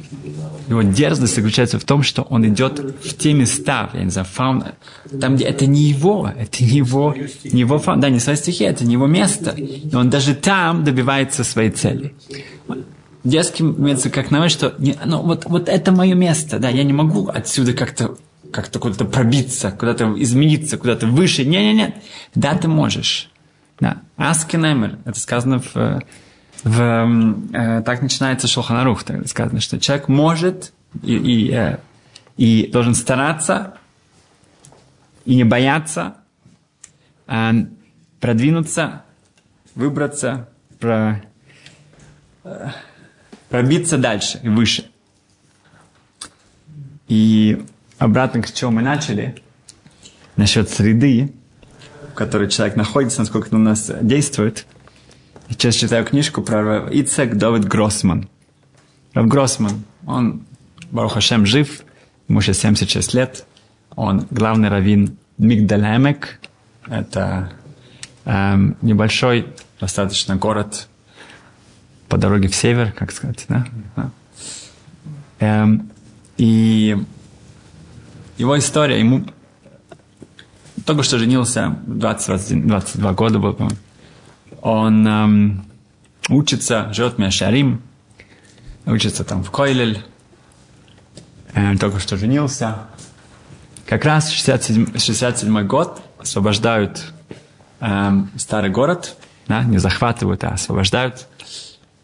его 0.69 0.83
дерзость 0.83 1.35
заключается 1.35 1.79
в 1.79 1.85
том, 1.85 2.03
что 2.03 2.23
он 2.23 2.47
идет 2.47 2.79
в 2.79 3.17
те 3.17 3.33
места, 3.33 3.89
я 3.95 4.05
не 4.05 4.11
знаю, 4.11 4.27
фауна, 4.31 4.75
там, 5.19 5.37
где 5.37 5.45
это 5.45 5.65
не 5.65 5.85
его, 5.85 6.31
это 6.37 6.63
не 6.63 6.77
его, 6.77 7.15
не 7.45 7.61
его 7.61 7.79
фауна, 7.79 8.03
да, 8.03 8.11
не 8.11 8.21
своя 8.21 8.37
стихия, 8.37 8.71
это 8.71 8.85
не 8.85 8.95
его 8.95 9.07
место. 9.07 9.53
И 9.53 9.95
он 9.95 10.11
даже 10.11 10.35
там 10.35 10.85
добивается 10.85 11.43
своей 11.43 11.71
цели. 11.71 12.15
Дерзким 13.25 13.75
имеется 13.79 14.11
как 14.11 14.31
на 14.31 14.49
что 14.49 14.75
не, 14.79 14.97
ну, 15.05 15.23
вот, 15.23 15.45
вот 15.45 15.69
это 15.69 15.93
мое 15.93 16.15
место, 16.15 16.59
да, 16.59 16.69
я 16.69 16.85
не 16.85 16.93
могу 16.93 17.29
отсюда 17.29 17.73
как-то 17.75 18.17
как-то 18.51 18.81
куда-то 18.81 19.05
пробиться, 19.05 19.71
куда-то 19.71 20.13
измениться, 20.21 20.77
куда-то 20.77 21.07
выше. 21.07 21.45
Не-не-не, 21.45 21.95
да, 22.35 22.57
ты 22.57 22.67
можешь. 22.67 23.31
Да. 23.79 23.99
Аскинемер, 24.17 24.99
это 25.05 25.21
сказано 25.21 25.61
в 25.61 26.01
в, 26.65 26.81
э, 27.53 27.83
так 27.83 28.03
начинается 28.03 28.47
Шулханарух, 28.47 29.05
так 29.05 29.27
сказано, 29.29 29.61
что 29.61 29.79
человек 29.81 30.09
может 30.09 30.73
и, 31.03 31.15
и, 31.15 31.53
э, 31.53 31.79
и 32.37 32.69
должен 32.71 32.95
стараться 32.95 33.79
и 35.25 35.35
не 35.37 35.45
бояться 35.45 36.17
э, 37.27 37.53
продвинуться, 38.21 39.05
выбраться, 39.75 40.49
про, 40.79 41.23
э, 42.45 42.69
пробиться 43.51 43.99
дальше 43.99 44.41
и 44.43 44.49
выше. 44.49 44.91
И 47.09 47.63
обратно 47.99 48.41
к 48.41 48.51
чему 48.53 48.71
мы 48.71 48.83
начали, 48.83 49.37
насчет 50.37 50.71
среды, 50.71 51.35
в 52.11 52.15
которой 52.15 52.49
человек 52.49 52.77
находится, 52.77 53.21
насколько 53.21 53.49
это 53.49 53.57
у 53.57 53.61
нас 53.61 53.91
действует– 54.01 54.67
Сейчас 55.51 55.75
читаю 55.75 56.05
книжку 56.05 56.43
про 56.43 56.89
Ицек 56.93 57.35
Давид 57.35 57.65
Гроссман. 57.65 58.29
Рав 59.15 59.27
Гроссман, 59.27 59.83
он, 60.07 60.45
Барух 60.93 61.15
Хашем, 61.15 61.45
жив, 61.45 61.83
ему 62.29 62.41
сейчас 62.41 62.59
76 62.59 63.15
лет. 63.15 63.45
Он 63.97 64.27
главный 64.31 64.69
раввин 64.69 65.19
Мигдалемек. 65.39 66.39
Это 66.87 67.53
эм, 68.25 68.77
небольшой 68.81 69.49
достаточно 69.81 70.37
город 70.37 70.87
по 72.11 72.19
дороге 72.19 72.49
в 72.49 72.55
север, 72.55 72.93
как 72.93 73.13
сказать, 73.13 73.47
да? 73.49 73.67
Эм, 75.39 75.91
и 76.37 76.99
его 78.37 78.59
история, 78.59 78.99
ему 78.99 79.25
только 80.85 81.03
что 81.03 81.19
женился, 81.19 81.79
20, 81.87 82.67
22 82.67 83.13
года 83.15 83.39
был, 83.39 83.55
по-моему 83.55 83.79
он 84.63 85.07
эм, 85.07 85.65
учится, 86.29 86.93
живет 86.93 87.15
в 87.15 87.19
Мешарим, 87.19 87.83
учится 88.87 89.25
там 89.25 89.43
в 89.43 89.51
Койлель, 89.51 90.03
э, 91.55 91.77
только 91.79 91.99
что 91.99 92.17
женился. 92.17 92.79
Как 93.87 94.05
раз 94.05 94.31
67, 94.31 94.99
67 94.99 95.67
год 95.67 96.03
освобождают 96.19 97.13
эм, 97.81 98.31
старый 98.37 98.71
город, 98.71 99.17
да, 99.49 99.65
не 99.65 99.79
захватывают, 99.79 100.45
а 100.45 100.51
освобождают. 100.51 101.27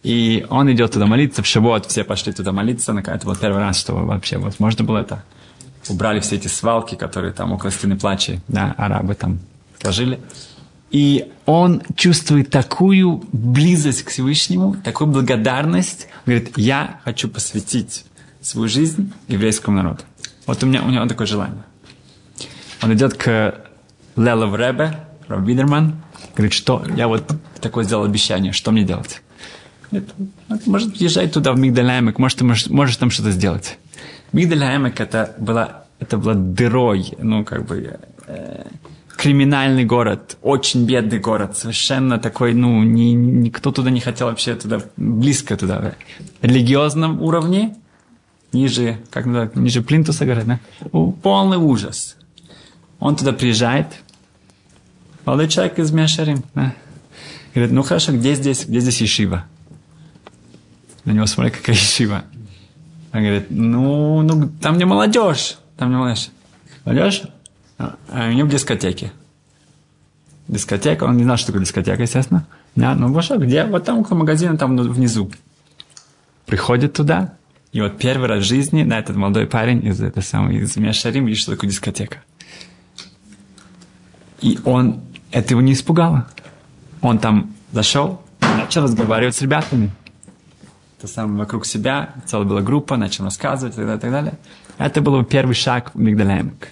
И 0.06 0.46
он 0.50 0.72
идет 0.72 0.92
туда 0.92 1.06
молиться, 1.06 1.42
в 1.42 1.46
Шивот 1.48 1.86
все 1.86 2.04
пошли 2.04 2.32
туда 2.32 2.52
молиться, 2.52 2.92
это 2.92 3.26
вот 3.26 3.40
первый 3.40 3.58
раз, 3.58 3.76
что 3.80 3.92
вообще 3.92 4.38
вот 4.38 4.60
можно 4.60 4.84
было 4.84 4.98
это. 4.98 5.24
Убрали 5.88 6.20
все 6.20 6.36
эти 6.36 6.46
свалки, 6.46 6.94
которые 6.94 7.32
там 7.32 7.50
около 7.50 7.72
стены 7.72 7.96
плача, 7.96 8.40
да, 8.46 8.72
арабы 8.78 9.16
там 9.16 9.40
сложили. 9.80 10.20
И 10.92 11.32
он 11.44 11.82
чувствует 11.96 12.50
такую 12.50 13.24
близость 13.32 14.04
к 14.04 14.10
Всевышнему, 14.10 14.76
такую 14.84 15.08
благодарность. 15.10 16.06
Он 16.24 16.34
говорит, 16.34 16.52
я 16.56 17.00
хочу 17.04 17.28
посвятить 17.28 18.04
свою 18.40 18.68
жизнь 18.68 19.12
еврейскому 19.26 19.76
народу. 19.76 20.04
Вот 20.46 20.62
у 20.62 20.66
меня, 20.66 20.84
у 20.84 20.88
него 20.88 21.04
такое 21.06 21.26
желание. 21.26 21.64
Он 22.80 22.94
идет 22.94 23.14
к 23.14 23.60
Лелов 24.14 24.54
Ребе, 24.54 25.00
Раб 25.26 25.44
Видерман, 25.44 26.00
говорит, 26.36 26.52
что 26.52 26.84
я 26.94 27.08
вот 27.08 27.28
такое 27.60 27.82
сделал 27.82 28.04
обещание, 28.04 28.52
что 28.52 28.70
мне 28.70 28.84
делать? 28.84 29.20
Говорит, 30.00 30.66
может, 30.66 30.96
езжай 30.96 31.28
туда, 31.28 31.52
в 31.52 31.58
Мигдалямек, 31.58 32.18
может, 32.18 32.38
ты 32.38 32.44
можешь, 32.44 32.68
можешь 32.68 32.96
там 32.96 33.10
что-то 33.10 33.30
сделать. 33.30 33.78
Мигдалямек 34.32 35.00
это 35.00 35.34
была, 35.38 35.84
это 35.98 36.18
была 36.18 36.34
дырой, 36.34 37.14
ну, 37.18 37.44
как 37.44 37.66
бы, 37.66 37.98
э, 38.26 38.64
криминальный 39.16 39.84
город, 39.84 40.36
очень 40.42 40.84
бедный 40.84 41.18
город, 41.18 41.56
совершенно 41.56 42.18
такой, 42.18 42.54
ну, 42.54 42.82
ни, 42.82 43.12
никто 43.12 43.72
туда 43.72 43.90
не 43.90 44.00
хотел 44.00 44.26
вообще 44.26 44.54
туда, 44.54 44.80
близко 44.96 45.56
туда. 45.56 45.94
Религиозном 46.42 47.22
уровне, 47.22 47.76
ниже, 48.52 48.98
как 49.10 49.26
называют, 49.26 49.56
ниже 49.56 49.82
Плинтуса, 49.82 50.24
говорят, 50.24 50.46
да? 50.46 50.60
полный 51.22 51.56
ужас. 51.56 52.16
Он 52.98 53.16
туда 53.16 53.32
приезжает, 53.32 53.86
молодой 55.24 55.48
человек 55.48 55.78
из 55.78 55.90
Мешарим, 55.92 56.42
да? 56.54 56.74
Говорит, 57.54 57.72
ну 57.72 57.82
хорошо, 57.82 58.12
где 58.12 58.34
здесь, 58.34 58.66
где 58.66 58.80
здесь 58.80 59.00
Ешива? 59.00 59.46
На 61.06 61.12
него 61.12 61.26
смотрит, 61.26 61.56
какая 61.56 61.74
Ешива. 61.74 62.24
Он 63.12 63.20
говорит, 63.20 63.46
ну, 63.48 64.20
ну, 64.22 64.50
там 64.60 64.76
не 64.76 64.84
молодежь, 64.84 65.56
там 65.78 65.90
не 65.90 65.96
молодежь. 65.96 66.28
Молодежь? 66.84 67.22
А, 67.78 67.96
а 68.10 68.28
у 68.28 68.32
него 68.32 68.46
в 68.46 68.50
дискотеке. 68.50 69.12
Дискотека, 70.48 71.04
он 71.04 71.16
не 71.16 71.22
знал, 71.22 71.38
что 71.38 71.46
такое 71.46 71.62
дискотека, 71.62 72.02
естественно. 72.02 72.46
Да, 72.74 72.94
ну 72.94 73.12
вошел, 73.12 73.38
где? 73.38 73.64
Вот 73.64 73.84
там 73.84 74.00
около 74.00 74.18
магазина, 74.18 74.58
там 74.58 74.76
внизу. 74.76 75.30
Приходит 76.44 76.92
туда, 76.92 77.34
и 77.72 77.80
вот 77.80 77.98
первый 77.98 78.28
раз 78.28 78.42
в 78.44 78.46
жизни, 78.46 78.84
да, 78.84 78.98
этот 78.98 79.16
молодой 79.16 79.46
парень 79.46 79.84
из, 79.86 80.00
это 80.00 80.20
самого, 80.20 80.50
из 80.50 80.76
Мешарим 80.76 81.26
видит, 81.26 81.40
что 81.40 81.52
такое 81.52 81.70
дискотека. 81.70 82.18
И 84.40 84.58
он, 84.64 85.00
это 85.30 85.54
его 85.54 85.60
не 85.60 85.72
испугало. 85.72 86.26
Он 87.00 87.18
там 87.18 87.54
зашел, 87.72 88.22
начал 88.40 88.82
разговаривать 88.82 89.36
с 89.36 89.42
ребятами. 89.42 89.90
Это 90.98 91.08
самое 91.08 91.38
вокруг 91.38 91.66
себя, 91.66 92.14
целая 92.26 92.46
была 92.46 92.62
группа, 92.62 92.96
начал 92.96 93.24
рассказывать 93.24 93.74
и 93.74 93.76
так 93.76 93.84
далее, 93.86 93.98
и 93.98 94.00
так 94.00 94.10
далее. 94.10 94.34
Это 94.78 95.00
был 95.02 95.22
первый 95.24 95.54
шаг 95.54 95.90
в 95.94 95.98
Мигдалемик. 95.98 96.68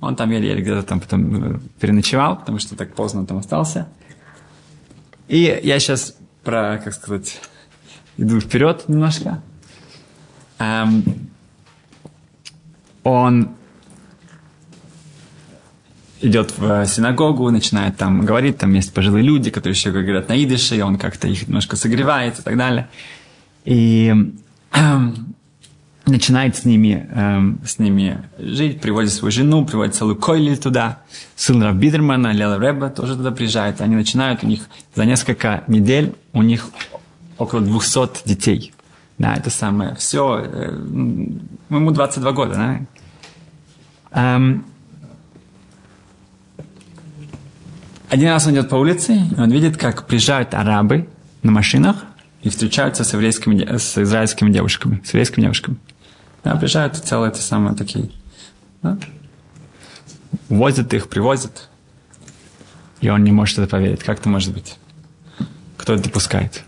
Он 0.00 0.14
там 0.16 0.30
еле-еле 0.30 0.60
где-то 0.60 0.82
там 0.82 1.00
потом 1.00 1.54
э, 1.54 1.58
переночевал, 1.80 2.38
потому 2.38 2.58
что 2.58 2.76
так 2.76 2.94
поздно 2.94 3.26
там 3.26 3.38
остался. 3.38 3.88
И 5.28 5.60
я 5.62 5.78
сейчас 5.78 6.16
про, 6.44 6.78
как 6.84 6.92
сказать, 6.92 7.40
иду 8.18 8.38
вперед 8.38 8.84
немножко. 8.88 9.42
Эм, 10.58 11.02
он 13.02 13.50
идет 16.20 16.56
в 16.56 16.86
синагогу, 16.86 17.50
начинает 17.50 17.96
там 17.96 18.24
говорить, 18.24 18.58
там 18.58 18.72
есть 18.74 18.92
пожилые 18.92 19.24
люди, 19.24 19.50
которые 19.50 19.74
еще 19.74 19.90
говорят 19.90 20.28
на 20.28 20.42
идыше, 20.42 20.76
и 20.76 20.80
он 20.80 20.98
как-то 20.98 21.28
их 21.28 21.46
немножко 21.48 21.76
согревает 21.76 22.38
и 22.38 22.42
так 22.42 22.56
далее. 22.56 22.88
И 23.64 24.14
эм, 24.72 25.34
начинает 26.06 26.56
с 26.56 26.64
ними, 26.64 27.08
эм, 27.12 27.60
с 27.64 27.78
ними 27.78 28.22
жить, 28.38 28.80
приводит 28.80 29.12
свою 29.12 29.32
жену, 29.32 29.64
приводит 29.64 29.94
целую 29.94 30.16
койли 30.16 30.54
туда. 30.54 31.00
Сын 31.34 31.62
Рав 31.62 31.76
Бидермана, 31.76 32.32
Лела 32.32 32.58
Реба 32.58 32.90
тоже 32.90 33.16
туда 33.16 33.30
приезжает. 33.30 33.80
Они 33.80 33.96
начинают, 33.96 34.44
у 34.44 34.46
них 34.46 34.68
за 34.94 35.06
несколько 35.06 35.64
недель, 35.66 36.14
у 36.32 36.42
них 36.42 36.68
около 37.38 37.60
200 37.62 38.28
детей. 38.28 38.72
Да, 39.16 39.34
это 39.34 39.48
самое. 39.48 39.94
Все. 39.94 40.42
Э, 40.44 40.72
ему 41.70 41.90
22 41.90 42.32
года, 42.32 42.54
да? 44.12 44.36
Эм, 44.36 44.64
один 48.10 48.28
раз 48.28 48.46
он 48.46 48.52
идет 48.52 48.68
по 48.68 48.76
улице, 48.76 49.14
и 49.14 49.40
он 49.40 49.50
видит, 49.50 49.76
как 49.76 50.06
приезжают 50.06 50.54
арабы 50.54 51.08
на 51.42 51.50
машинах 51.50 52.04
и 52.44 52.50
встречаются 52.50 53.04
с, 53.04 53.12
еврейскими, 53.14 53.78
с 53.78 53.98
израильскими 53.98 54.52
девушками, 54.52 55.02
с 55.04 55.08
еврейскими 55.08 55.42
девушками. 55.42 55.78
Да, 56.44 56.54
приезжают 56.56 56.96
целые 56.96 57.30
это 57.30 57.40
самые 57.40 57.74
такие. 57.74 58.10
Да? 58.82 58.98
Возят 60.50 60.92
их, 60.92 61.08
привозят. 61.08 61.70
И 63.00 63.08
он 63.08 63.24
не 63.24 63.32
может 63.32 63.58
это 63.58 63.66
поверить. 63.66 64.04
Как 64.04 64.20
это 64.20 64.28
может 64.28 64.52
быть? 64.52 64.76
Кто 65.78 65.94
это 65.94 66.04
допускает? 66.04 66.62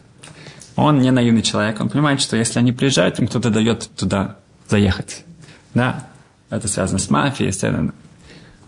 Он 0.76 1.00
не 1.00 1.10
наивный 1.10 1.42
человек, 1.42 1.80
он 1.80 1.90
понимает, 1.90 2.22
что 2.22 2.36
если 2.36 2.58
они 2.58 2.72
приезжают, 2.72 3.18
им 3.18 3.28
кто-то 3.28 3.50
дает 3.50 3.90
туда 3.96 4.36
заехать. 4.68 5.24
Да, 5.74 6.06
это 6.48 6.68
связано 6.68 6.98
с 6.98 7.10
мафией, 7.10 7.48
естественно. 7.48 7.92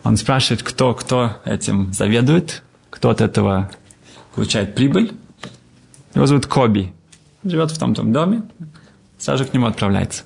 Он 0.05 0.17
спрашивает, 0.17 0.63
кто, 0.63 0.95
кто 0.95 1.39
этим 1.45 1.93
заведует, 1.93 2.63
кто 2.91 3.11
от 3.11 3.23
этого 3.23 3.71
получает 4.35 4.75
прибыль. 4.75 5.13
Его 6.15 6.27
зовут 6.27 6.47
Коби. 6.47 6.93
Живет 7.49 7.71
в 7.71 7.79
том-том 7.79 8.13
доме, 8.13 8.43
сразу 9.19 9.45
же 9.45 9.51
к 9.51 9.55
нему 9.55 9.67
отправляется. 9.67 10.25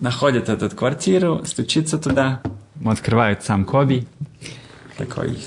Находит 0.00 0.48
эту 0.48 0.74
квартиру, 0.74 1.44
стучится 1.44 1.98
туда, 1.98 2.40
открывает 2.82 3.44
сам 3.44 3.66
Коби. 3.66 4.06
Такой. 4.96 5.38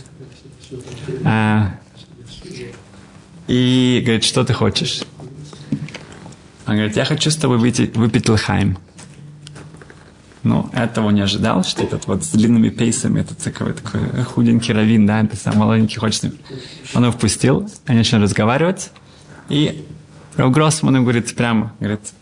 А, 1.25 1.71
и 3.47 4.01
говорит, 4.05 4.23
что 4.23 4.43
ты 4.43 4.53
хочешь? 4.53 5.01
Он 6.67 6.75
говорит, 6.75 6.95
я 6.95 7.05
хочу 7.05 7.31
с 7.31 7.35
тобой 7.35 7.57
выпить, 7.57 7.95
выпить 7.95 8.29
лхайм. 8.29 8.77
Ну, 10.43 10.69
этого 10.73 11.09
не 11.09 11.21
ожидал, 11.21 11.63
что 11.63 11.83
этот 11.83 12.05
вот 12.05 12.23
с 12.23 12.29
длинными 12.33 12.69
пейсами, 12.69 13.21
этот 13.21 13.39
такой, 13.39 13.73
такой 13.73 14.23
худенький 14.23 14.73
равин, 14.73 15.07
да, 15.07 15.21
это 15.21 15.35
сам 15.35 15.57
маленький 15.57 15.97
хочет. 15.97 16.35
Он 16.93 17.03
его 17.03 17.11
впустил, 17.11 17.67
они 17.87 17.97
начали 17.97 18.21
разговаривать, 18.21 18.91
и 19.49 19.85
Рав 20.35 20.51
Гроссман 20.51 21.01
говорит 21.01 21.35
прямо, 21.35 21.73
говорит, 21.79 22.13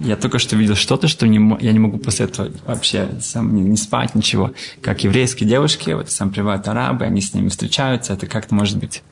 я 0.00 0.16
только 0.16 0.38
что 0.38 0.56
видел 0.56 0.76
что-то, 0.76 1.08
что 1.08 1.26
не, 1.26 1.56
я 1.60 1.72
не 1.72 1.78
могу 1.78 1.98
после 1.98 2.26
этого 2.26 2.50
вообще 2.66 3.08
сам 3.20 3.54
не, 3.54 3.62
не 3.62 3.76
спать, 3.76 4.14
ничего. 4.14 4.52
Как 4.80 5.04
еврейские 5.04 5.48
девушки, 5.48 5.90
вот 5.90 6.10
сам 6.10 6.30
приводят 6.30 6.68
арабы, 6.68 7.04
они 7.04 7.20
с 7.20 7.34
ними 7.34 7.48
встречаются, 7.48 8.12
это 8.12 8.26
как-то 8.26 8.54
может 8.54 8.78
быть. 8.78 9.02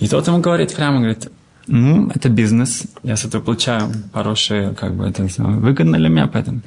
И 0.00 0.08
тот 0.08 0.26
ему 0.26 0.40
говорит 0.40 0.74
прямо, 0.74 0.98
говорит, 0.98 1.30
ну, 1.66 2.10
это 2.14 2.28
бизнес, 2.28 2.84
я 3.02 3.16
с 3.16 3.24
этого 3.24 3.42
получаю 3.42 3.90
хорошие, 4.12 4.74
как 4.74 4.94
бы, 4.94 5.06
это 5.06 5.26
выгодно 5.38 5.98
для 5.98 6.08
меня, 6.08 6.26
поэтому. 6.26 6.62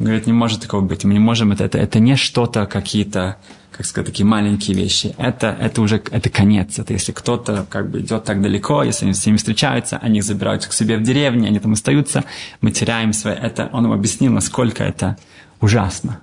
Он 0.00 0.06
говорит, 0.06 0.26
не 0.26 0.32
может 0.32 0.60
такого 0.60 0.80
быть, 0.80 1.04
мы 1.04 1.12
не 1.12 1.20
можем, 1.20 1.52
это, 1.52 1.64
это, 1.64 1.78
это 1.78 2.00
не 2.00 2.16
что-то, 2.16 2.66
какие-то, 2.66 3.36
как 3.76 3.86
сказать, 3.86 4.06
такие 4.06 4.24
маленькие 4.24 4.76
вещи. 4.76 5.16
Это, 5.18 5.48
это 5.48 5.82
уже, 5.82 5.96
это 5.96 6.30
конец. 6.30 6.78
Это 6.78 6.92
если 6.92 7.10
кто-то 7.10 7.66
как 7.68 7.90
бы 7.90 8.00
идет 8.00 8.22
так 8.22 8.40
далеко, 8.40 8.84
если 8.84 9.04
они 9.04 9.14
с 9.14 9.26
ними 9.26 9.36
встречаются, 9.36 9.96
они 9.96 10.18
их 10.18 10.24
забирают 10.24 10.64
к 10.64 10.72
себе 10.72 10.96
в 10.96 11.02
деревне, 11.02 11.48
они 11.48 11.58
там 11.58 11.72
остаются, 11.72 12.22
мы 12.60 12.70
теряем 12.70 13.12
свои, 13.12 13.34
это, 13.34 13.68
он 13.72 13.86
им 13.86 13.92
объяснил, 13.92 14.32
насколько 14.32 14.84
это 14.84 15.16
ужасно. 15.60 16.20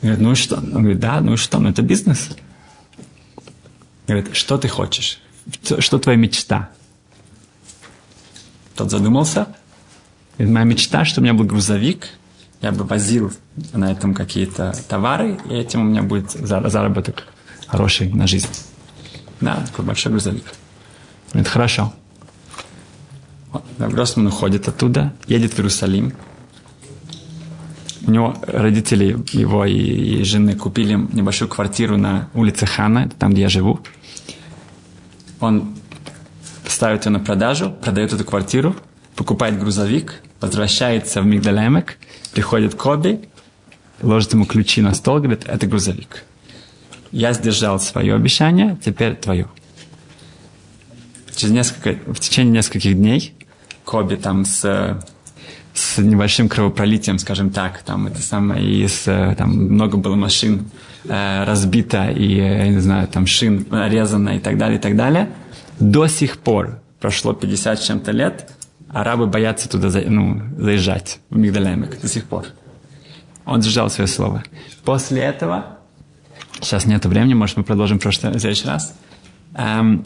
Говорит, 0.00 0.20
ну 0.20 0.32
и 0.32 0.34
что? 0.34 0.56
Он 0.56 0.70
говорит, 0.70 0.98
да, 0.98 1.20
ну 1.20 1.34
и 1.34 1.36
что, 1.36 1.58
ну 1.58 1.68
это 1.68 1.82
бизнес. 1.82 2.30
Говорит, 4.06 4.34
что 4.34 4.56
ты 4.56 4.68
хочешь? 4.68 5.20
Что 5.78 5.98
твоя 5.98 6.16
мечта? 6.16 6.70
Тот 8.76 8.90
задумался. 8.90 9.48
Говорит, 10.38 10.54
моя 10.54 10.64
мечта, 10.64 11.04
что 11.04 11.20
у 11.20 11.22
меня 11.22 11.34
был 11.34 11.44
грузовик, 11.44 12.08
я 12.64 12.72
бы 12.72 12.84
возил 12.84 13.30
на 13.74 13.92
этом 13.92 14.14
какие-то 14.14 14.72
товары, 14.88 15.38
и 15.50 15.54
этим 15.54 15.82
у 15.82 15.84
меня 15.84 16.02
будет 16.02 16.30
заработок 16.30 17.24
хороший 17.66 18.08
на 18.08 18.26
жизнь. 18.26 18.48
Да, 19.42 19.56
такой 19.66 19.84
большой 19.84 20.12
грузовик. 20.12 20.44
Говорит, 21.32 21.48
хорошо. 21.48 21.92
Гроссман 23.78 24.28
уходит 24.28 24.66
оттуда, 24.66 25.12
едет 25.26 25.52
в 25.52 25.58
Иерусалим. 25.58 26.14
У 28.06 28.10
него 28.10 28.34
родители 28.46 29.22
его 29.32 29.66
и, 29.66 29.74
и 29.74 30.24
жены 30.24 30.54
купили 30.54 30.94
небольшую 30.94 31.50
квартиру 31.50 31.98
на 31.98 32.30
улице 32.32 32.64
Хана, 32.64 33.00
это 33.06 33.16
там, 33.16 33.32
где 33.32 33.42
я 33.42 33.48
живу. 33.50 33.80
Он 35.40 35.76
ставит 36.66 37.04
ее 37.04 37.12
на 37.12 37.20
продажу, 37.20 37.70
продает 37.70 38.14
эту 38.14 38.24
квартиру, 38.24 38.74
покупает 39.16 39.58
грузовик, 39.58 40.22
возвращается 40.44 41.22
в 41.22 41.26
Мигдалемек, 41.26 41.98
приходит 42.32 42.74
Коби, 42.74 43.20
ложит 44.02 44.32
ему 44.32 44.44
ключи 44.44 44.80
на 44.80 44.94
стол, 44.94 45.18
говорит, 45.18 45.44
это 45.46 45.66
грузовик. 45.66 46.24
Я 47.12 47.32
сдержал 47.32 47.78
свое 47.80 48.14
обещание, 48.14 48.76
теперь 48.84 49.14
твое. 49.14 49.48
Через 51.34 51.52
несколько, 51.52 52.12
в 52.12 52.18
течение 52.20 52.52
нескольких 52.54 52.94
дней 52.94 53.34
Коби 53.84 54.16
там 54.16 54.44
с 54.44 54.98
с 55.74 55.98
небольшим 55.98 56.48
кровопролитием, 56.48 57.18
скажем 57.18 57.50
так, 57.50 57.82
там 57.82 58.06
это 58.06 58.22
самое, 58.22 58.64
и 58.64 58.86
с, 58.86 59.04
там 59.36 59.50
много 59.50 59.96
было 59.98 60.14
машин 60.14 60.70
э, 61.04 61.44
разбито, 61.44 62.10
и, 62.10 62.36
я 62.36 62.68
не 62.68 62.78
знаю, 62.78 63.08
там 63.08 63.26
шин 63.26 63.66
нарезано 63.70 64.36
и 64.36 64.38
так 64.38 64.56
далее, 64.56 64.78
и 64.78 64.80
так 64.80 64.96
далее. 64.96 65.30
До 65.80 66.06
сих 66.06 66.38
пор, 66.38 66.78
прошло 67.00 67.32
50 67.32 67.80
с 67.80 67.86
чем-то 67.86 68.12
лет, 68.12 68.52
арабы 68.94 69.26
боятся 69.26 69.68
туда 69.68 69.90
ну, 70.06 70.40
заезжать, 70.56 71.18
в 71.28 71.36
Мигдалемек, 71.36 72.00
до 72.00 72.08
сих 72.08 72.24
пор. 72.24 72.46
Он 73.44 73.60
сжал 73.62 73.90
свое 73.90 74.08
слово. 74.08 74.42
После 74.84 75.20
этого, 75.20 75.78
сейчас 76.60 76.86
нет 76.86 77.04
времени, 77.04 77.34
может, 77.34 77.56
мы 77.56 77.64
продолжим 77.64 77.98
в, 77.98 78.02
прошлый, 78.02 78.32
в 78.32 78.40
следующий 78.40 78.66
раз, 78.66 78.94
эм, 79.54 80.04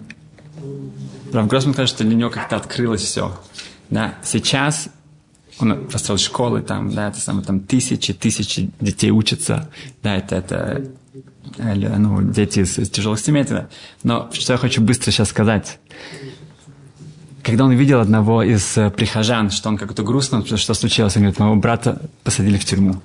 Рав 1.32 1.46
Гроссман 1.46 1.74
скажет, 1.74 1.94
что 1.94 2.04
для 2.04 2.16
него 2.16 2.30
как-то 2.30 2.56
открылось 2.56 3.02
все. 3.02 3.38
Да, 3.90 4.14
сейчас 4.24 4.88
он 5.60 5.86
построил 5.86 6.18
школы, 6.18 6.62
там, 6.62 6.90
да, 6.90 7.08
это 7.08 7.20
самое, 7.20 7.44
там 7.44 7.60
тысячи, 7.60 8.14
тысячи 8.14 8.70
детей 8.80 9.10
учатся, 9.10 9.70
да, 10.02 10.16
это, 10.16 10.36
это 10.36 10.90
ну, 11.58 12.22
дети 12.22 12.60
из, 12.60 12.78
из 12.78 12.88
тяжелых 12.88 13.20
семей. 13.20 13.44
Да. 13.44 13.68
Но 14.02 14.30
что 14.32 14.54
я 14.54 14.58
хочу 14.58 14.80
быстро 14.80 15.10
сейчас 15.10 15.28
сказать. 15.28 15.78
Когда 17.42 17.64
он 17.64 17.72
видел 17.72 18.00
одного 18.00 18.42
из 18.42 18.76
э, 18.76 18.90
прихожан, 18.90 19.50
что 19.50 19.68
он 19.68 19.78
как-то 19.78 20.02
грустно, 20.02 20.44
что 20.44 20.74
случилось, 20.74 21.16
он 21.16 21.22
говорит, 21.22 21.38
моего 21.38 21.56
брата 21.56 22.02
посадили 22.24 22.58
в 22.58 22.64
тюрьму. 22.64 23.00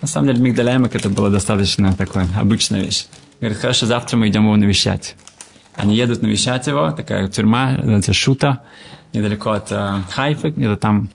На 0.00 0.08
самом 0.08 0.28
деле, 0.28 0.40
Мигдаляемок 0.40 0.94
это 0.94 1.08
было 1.08 1.30
достаточно 1.30 1.92
такое, 1.94 2.26
обычная 2.36 2.82
вещь. 2.82 3.06
Говорит, 3.40 3.58
хорошо, 3.58 3.86
завтра 3.86 4.16
мы 4.16 4.28
идем 4.28 4.44
его 4.44 4.56
навещать. 4.56 5.16
Они 5.76 5.96
едут 5.96 6.22
навещать 6.22 6.66
его, 6.66 6.92
такая 6.92 7.28
тюрьма, 7.28 7.72
называется 7.72 8.12
Шута, 8.12 8.62
недалеко 9.12 9.50
от 9.50 9.72
э, 9.72 10.02
Хайфы, 10.10 10.50
где-то 10.50 10.76
там 10.76 11.10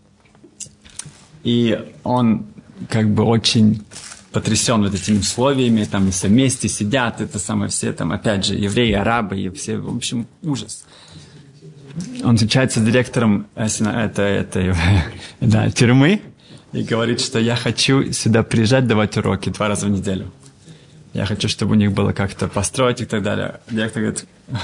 и 1.43 1.79
он 2.03 2.45
как 2.89 3.09
бы 3.09 3.23
очень 3.23 3.83
потрясен 4.31 4.83
вот 4.83 4.93
этими 4.93 5.19
условиями, 5.19 5.83
там 5.85 6.11
все 6.11 6.27
вместе 6.27 6.69
сидят, 6.69 7.21
это 7.21 7.39
самое 7.39 7.69
все, 7.69 7.93
там 7.93 8.11
опять 8.11 8.45
же 8.45 8.55
евреи, 8.55 8.93
арабы, 8.93 9.39
и 9.39 9.49
все, 9.49 9.77
в 9.77 9.95
общем, 9.95 10.27
ужас. 10.43 10.85
Он 12.23 12.35
встречается 12.35 12.79
с 12.79 12.83
директором 12.83 13.47
э, 13.55 13.65
это, 13.65 14.21
это, 14.21 14.75
да, 15.41 15.69
тюрьмы 15.69 16.21
и 16.71 16.83
говорит, 16.83 17.19
что 17.19 17.39
я 17.39 17.55
хочу 17.55 18.11
сюда 18.11 18.43
приезжать, 18.43 18.87
давать 18.87 19.17
уроки 19.17 19.49
два 19.49 19.67
раза 19.67 19.87
в 19.87 19.89
неделю. 19.89 20.31
Я 21.13 21.25
хочу, 21.25 21.49
чтобы 21.49 21.71
у 21.71 21.75
них 21.75 21.91
было 21.91 22.11
как-то 22.13 22.47
построить 22.47 23.01
и 23.01 23.05
так 23.05 23.23
далее. 23.23 23.59
Директор 23.69 24.03
говорит, 24.03 24.25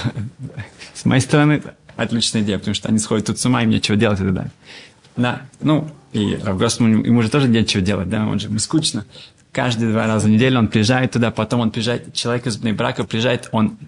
с 0.94 1.04
моей 1.04 1.20
стороны, 1.20 1.62
отличная 1.96 2.42
идея, 2.42 2.58
потому 2.58 2.74
что 2.74 2.88
они 2.88 2.98
сходят 2.98 3.26
тут 3.26 3.38
с 3.38 3.46
ума, 3.46 3.62
им 3.62 3.70
нечего 3.70 3.96
делать 3.96 4.20
и 4.20 4.22
так 4.22 4.34
далее. 4.34 4.52
Да, 5.16 5.42
ну, 5.60 5.90
и 6.12 6.36
Рав 6.36 6.58
Гроссман, 6.58 7.02
ему 7.02 7.22
же 7.22 7.30
тоже 7.30 7.48
нечего 7.48 7.82
делать, 7.82 8.08
да, 8.08 8.26
он 8.26 8.38
же, 8.38 8.48
ему 8.48 8.58
скучно. 8.58 9.04
Каждые 9.50 9.90
два 9.90 10.06
раза 10.06 10.28
в 10.28 10.30
неделю 10.30 10.58
он 10.58 10.68
приезжает 10.68 11.12
туда, 11.12 11.30
потом 11.30 11.60
он 11.60 11.70
приезжает, 11.70 12.12
человек 12.12 12.46
из 12.46 12.58
брака 12.58 13.04
приезжает, 13.04 13.48
он 13.52 13.78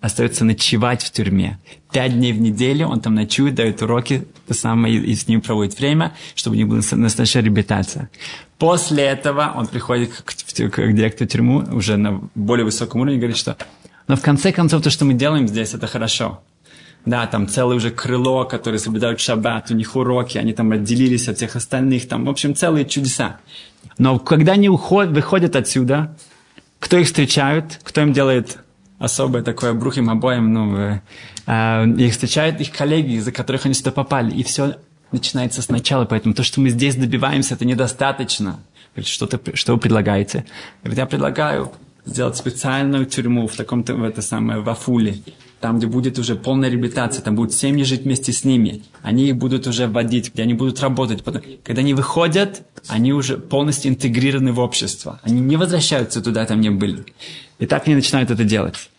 остается 0.00 0.44
ночевать 0.44 1.02
в 1.02 1.10
тюрьме. 1.10 1.58
Пять 1.92 2.14
дней 2.14 2.32
в 2.32 2.40
неделю 2.40 2.88
он 2.88 3.00
там 3.00 3.14
ночует, 3.14 3.54
дает 3.54 3.82
уроки, 3.82 4.24
то 4.46 4.54
самое, 4.54 4.94
и, 4.96 5.14
с 5.14 5.28
ним 5.28 5.40
проводит 5.40 5.78
время, 5.78 6.14
чтобы 6.34 6.56
у 6.56 6.58
них 6.58 6.68
была 6.68 6.80
настоящая 6.92 7.42
реабилитация. 7.42 8.10
После 8.58 9.04
этого 9.04 9.52
он 9.56 9.66
приходит 9.66 10.10
к, 10.10 10.24
к, 10.24 10.70
к 10.70 10.92
директору 10.92 11.28
тюрьмы 11.28 11.64
уже 11.72 11.96
на 11.96 12.20
более 12.34 12.64
высоком 12.64 13.00
уровне 13.00 13.16
и 13.16 13.20
говорит, 13.20 13.36
что 13.36 13.56
но 14.06 14.16
в 14.16 14.22
конце 14.22 14.52
концов 14.52 14.82
то, 14.82 14.90
что 14.90 15.04
мы 15.04 15.14
делаем 15.14 15.46
здесь, 15.46 15.74
это 15.74 15.86
хорошо 15.86 16.40
да, 17.04 17.26
там 17.26 17.48
целое 17.48 17.76
уже 17.76 17.90
крыло, 17.90 18.44
которые 18.44 18.78
соблюдают 18.78 19.20
шаббат, 19.20 19.70
у 19.70 19.74
них 19.74 19.96
уроки, 19.96 20.38
они 20.38 20.52
там 20.52 20.72
отделились 20.72 21.28
от 21.28 21.36
всех 21.36 21.56
остальных, 21.56 22.08
там, 22.08 22.24
в 22.24 22.30
общем, 22.30 22.54
целые 22.54 22.84
чудеса. 22.84 23.38
Но 23.96 24.18
когда 24.18 24.52
они 24.52 24.68
уходят, 24.68 25.12
выходят 25.12 25.56
отсюда, 25.56 26.16
кто 26.78 26.98
их 26.98 27.06
встречает, 27.06 27.80
кто 27.82 28.00
им 28.02 28.12
делает 28.12 28.58
особое 28.98 29.42
такое 29.42 29.74
брух 29.74 29.96
им 29.96 30.10
обоим, 30.10 30.52
ну, 30.52 30.76
э, 30.76 31.00
э, 31.46 31.86
их 31.98 32.12
встречают 32.12 32.60
их 32.60 32.72
коллеги, 32.72 33.14
из-за 33.14 33.32
которых 33.32 33.64
они 33.64 33.74
сюда 33.74 33.92
попали, 33.92 34.34
и 34.34 34.42
все 34.42 34.76
начинается 35.12 35.62
сначала, 35.62 36.04
поэтому 36.04 36.34
то, 36.34 36.42
что 36.42 36.60
мы 36.60 36.70
здесь 36.70 36.96
добиваемся, 36.96 37.54
это 37.54 37.64
недостаточно. 37.64 38.60
Говорит, 38.94 39.08
что, 39.08 39.26
ты, 39.26 39.56
что 39.56 39.74
вы 39.74 39.78
предлагаете? 39.78 40.44
Говорит, 40.82 40.98
я 40.98 41.06
предлагаю 41.06 41.72
сделать 42.04 42.36
специальную 42.36 43.06
тюрьму 43.06 43.46
в 43.46 43.56
таком-то, 43.56 43.94
в 43.94 44.02
это 44.02 44.22
самое, 44.22 44.60
в 44.60 44.68
Афуле, 44.68 45.18
там, 45.60 45.78
где 45.78 45.86
будет 45.86 46.18
уже 46.18 46.36
полная 46.36 46.70
реабилитация, 46.70 47.22
там 47.22 47.34
будут 47.34 47.52
семьи 47.52 47.84
жить 47.84 48.02
вместе 48.02 48.32
с 48.32 48.44
ними, 48.44 48.82
они 49.02 49.28
их 49.28 49.36
будут 49.36 49.66
уже 49.66 49.86
вводить, 49.86 50.32
где 50.32 50.42
они 50.42 50.54
будут 50.54 50.80
работать. 50.80 51.24
Потом, 51.24 51.42
когда 51.64 51.80
они 51.80 51.94
выходят, 51.94 52.62
они 52.86 53.12
уже 53.12 53.38
полностью 53.38 53.90
интегрированы 53.90 54.52
в 54.52 54.60
общество. 54.60 55.20
Они 55.22 55.40
не 55.40 55.56
возвращаются 55.56 56.20
туда, 56.20 56.46
там 56.46 56.60
не 56.60 56.70
были. 56.70 57.04
И 57.58 57.66
так 57.66 57.86
они 57.86 57.96
начинают 57.96 58.30
это 58.30 58.44
делать. 58.44 58.90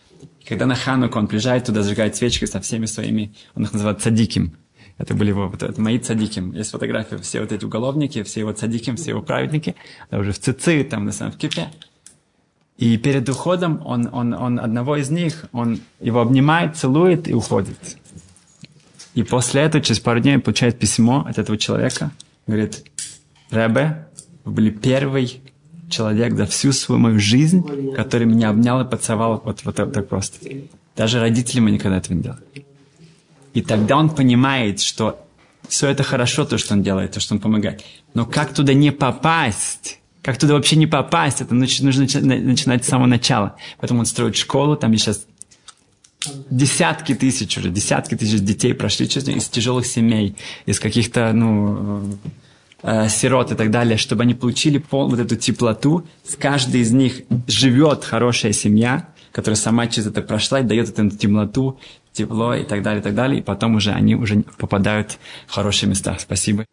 Когда 0.46 0.66
на 0.66 0.74
Хануку 0.74 1.18
он 1.18 1.26
приезжает 1.26 1.64
туда, 1.64 1.82
зажигает 1.82 2.16
свечки 2.16 2.44
со 2.44 2.60
всеми 2.60 2.86
своими, 2.86 3.34
он 3.54 3.64
их 3.64 3.72
называет 3.72 4.00
цадиким. 4.00 4.56
Это 4.98 5.14
были 5.14 5.30
его, 5.30 5.48
вот, 5.48 5.62
это 5.62 5.80
мои 5.80 5.98
цадиким. 5.98 6.52
Есть 6.52 6.72
фотографии, 6.72 7.16
все 7.16 7.40
вот 7.40 7.52
эти 7.52 7.64
уголовники, 7.64 8.22
все 8.22 8.40
его 8.40 8.52
цадиким, 8.52 8.96
все 8.96 9.10
его 9.10 9.22
праведники, 9.22 9.74
да, 10.10 10.18
уже 10.18 10.32
в 10.32 10.38
Цици, 10.38 10.84
там, 10.84 11.06
на 11.06 11.12
самом 11.12 11.32
в 11.32 11.36
Кипе. 11.38 11.68
И 12.76 12.96
перед 12.98 13.28
уходом 13.28 13.80
он, 13.84 14.08
он, 14.12 14.34
он 14.34 14.60
одного 14.60 14.96
из 14.96 15.10
них, 15.10 15.46
он 15.52 15.80
его 16.00 16.20
обнимает, 16.20 16.76
целует 16.76 17.28
и 17.28 17.34
уходит. 17.34 17.78
И 19.14 19.22
после 19.22 19.62
этого, 19.62 19.82
через 19.82 20.00
пару 20.00 20.20
дней, 20.20 20.38
получает 20.38 20.78
письмо 20.78 21.24
от 21.26 21.38
этого 21.38 21.58
человека. 21.58 22.10
Говорит, 22.46 22.84
Ребе, 23.50 24.06
вы 24.44 24.52
были 24.52 24.70
первый 24.70 25.42
человек 25.90 26.34
за 26.34 26.46
всю 26.46 26.72
свою 26.72 27.00
мою 27.00 27.18
жизнь, 27.18 27.92
который 27.94 28.26
меня 28.26 28.50
обнял 28.50 28.80
и 28.80 28.88
поцеловал 28.88 29.42
вот, 29.44 29.64
вот 29.64 29.74
так 29.74 30.08
просто. 30.08 30.38
Даже 30.96 31.20
родители 31.20 31.60
мы 31.60 31.70
никогда 31.70 31.98
этого 31.98 32.14
не 32.14 32.22
делали. 32.22 32.42
И 33.52 33.62
тогда 33.62 33.96
он 33.96 34.10
понимает, 34.10 34.80
что 34.80 35.18
все 35.68 35.88
это 35.88 36.02
хорошо, 36.02 36.44
то, 36.44 36.58
что 36.58 36.74
он 36.74 36.82
делает, 36.82 37.12
то, 37.12 37.20
что 37.20 37.34
он 37.34 37.40
помогает. 37.40 37.82
Но 38.14 38.26
как 38.26 38.54
туда 38.54 38.74
не 38.74 38.92
попасть? 38.92 39.98
Как 40.22 40.38
туда 40.38 40.54
вообще 40.54 40.76
не 40.76 40.86
попасть? 40.86 41.40
Это 41.40 41.54
нужно 41.54 41.90
начинать 41.90 42.84
с 42.84 42.88
самого 42.88 43.06
начала. 43.06 43.56
Поэтому 43.78 44.00
он 44.00 44.06
строит 44.06 44.36
школу, 44.36 44.76
там 44.76 44.96
сейчас 44.96 45.26
десятки 46.50 47.14
тысяч 47.14 47.56
уже, 47.56 47.70
десятки 47.70 48.14
тысяч 48.14 48.40
детей 48.40 48.74
прошли 48.74 49.08
через 49.08 49.28
из 49.28 49.48
тяжелых 49.48 49.86
семей, 49.86 50.36
из 50.66 50.78
каких-то, 50.78 51.32
ну, 51.32 52.18
э, 52.82 53.08
сирот 53.08 53.52
и 53.52 53.54
так 53.54 53.70
далее, 53.70 53.96
чтобы 53.96 54.22
они 54.22 54.34
получили 54.34 54.78
пол, 54.78 55.08
вот 55.08 55.18
эту 55.18 55.36
теплоту. 55.36 56.06
С 56.24 56.36
каждой 56.36 56.80
из 56.80 56.92
них 56.92 57.22
живет 57.46 58.04
хорошая 58.04 58.52
семья, 58.52 59.08
которая 59.32 59.56
сама 59.56 59.86
через 59.86 60.08
это 60.08 60.22
прошла 60.22 60.60
и 60.60 60.64
дает 60.64 60.88
эту 60.88 61.10
теплоту, 61.10 61.78
тепло 62.12 62.54
и 62.54 62.64
так 62.64 62.82
далее, 62.82 63.00
и 63.00 63.02
так 63.02 63.14
далее. 63.14 63.40
И 63.40 63.42
потом 63.42 63.76
уже 63.76 63.92
они 63.92 64.14
уже 64.14 64.42
попадают 64.58 65.18
в 65.46 65.52
хорошие 65.52 65.88
места. 65.88 66.16
Спасибо. 66.18 66.64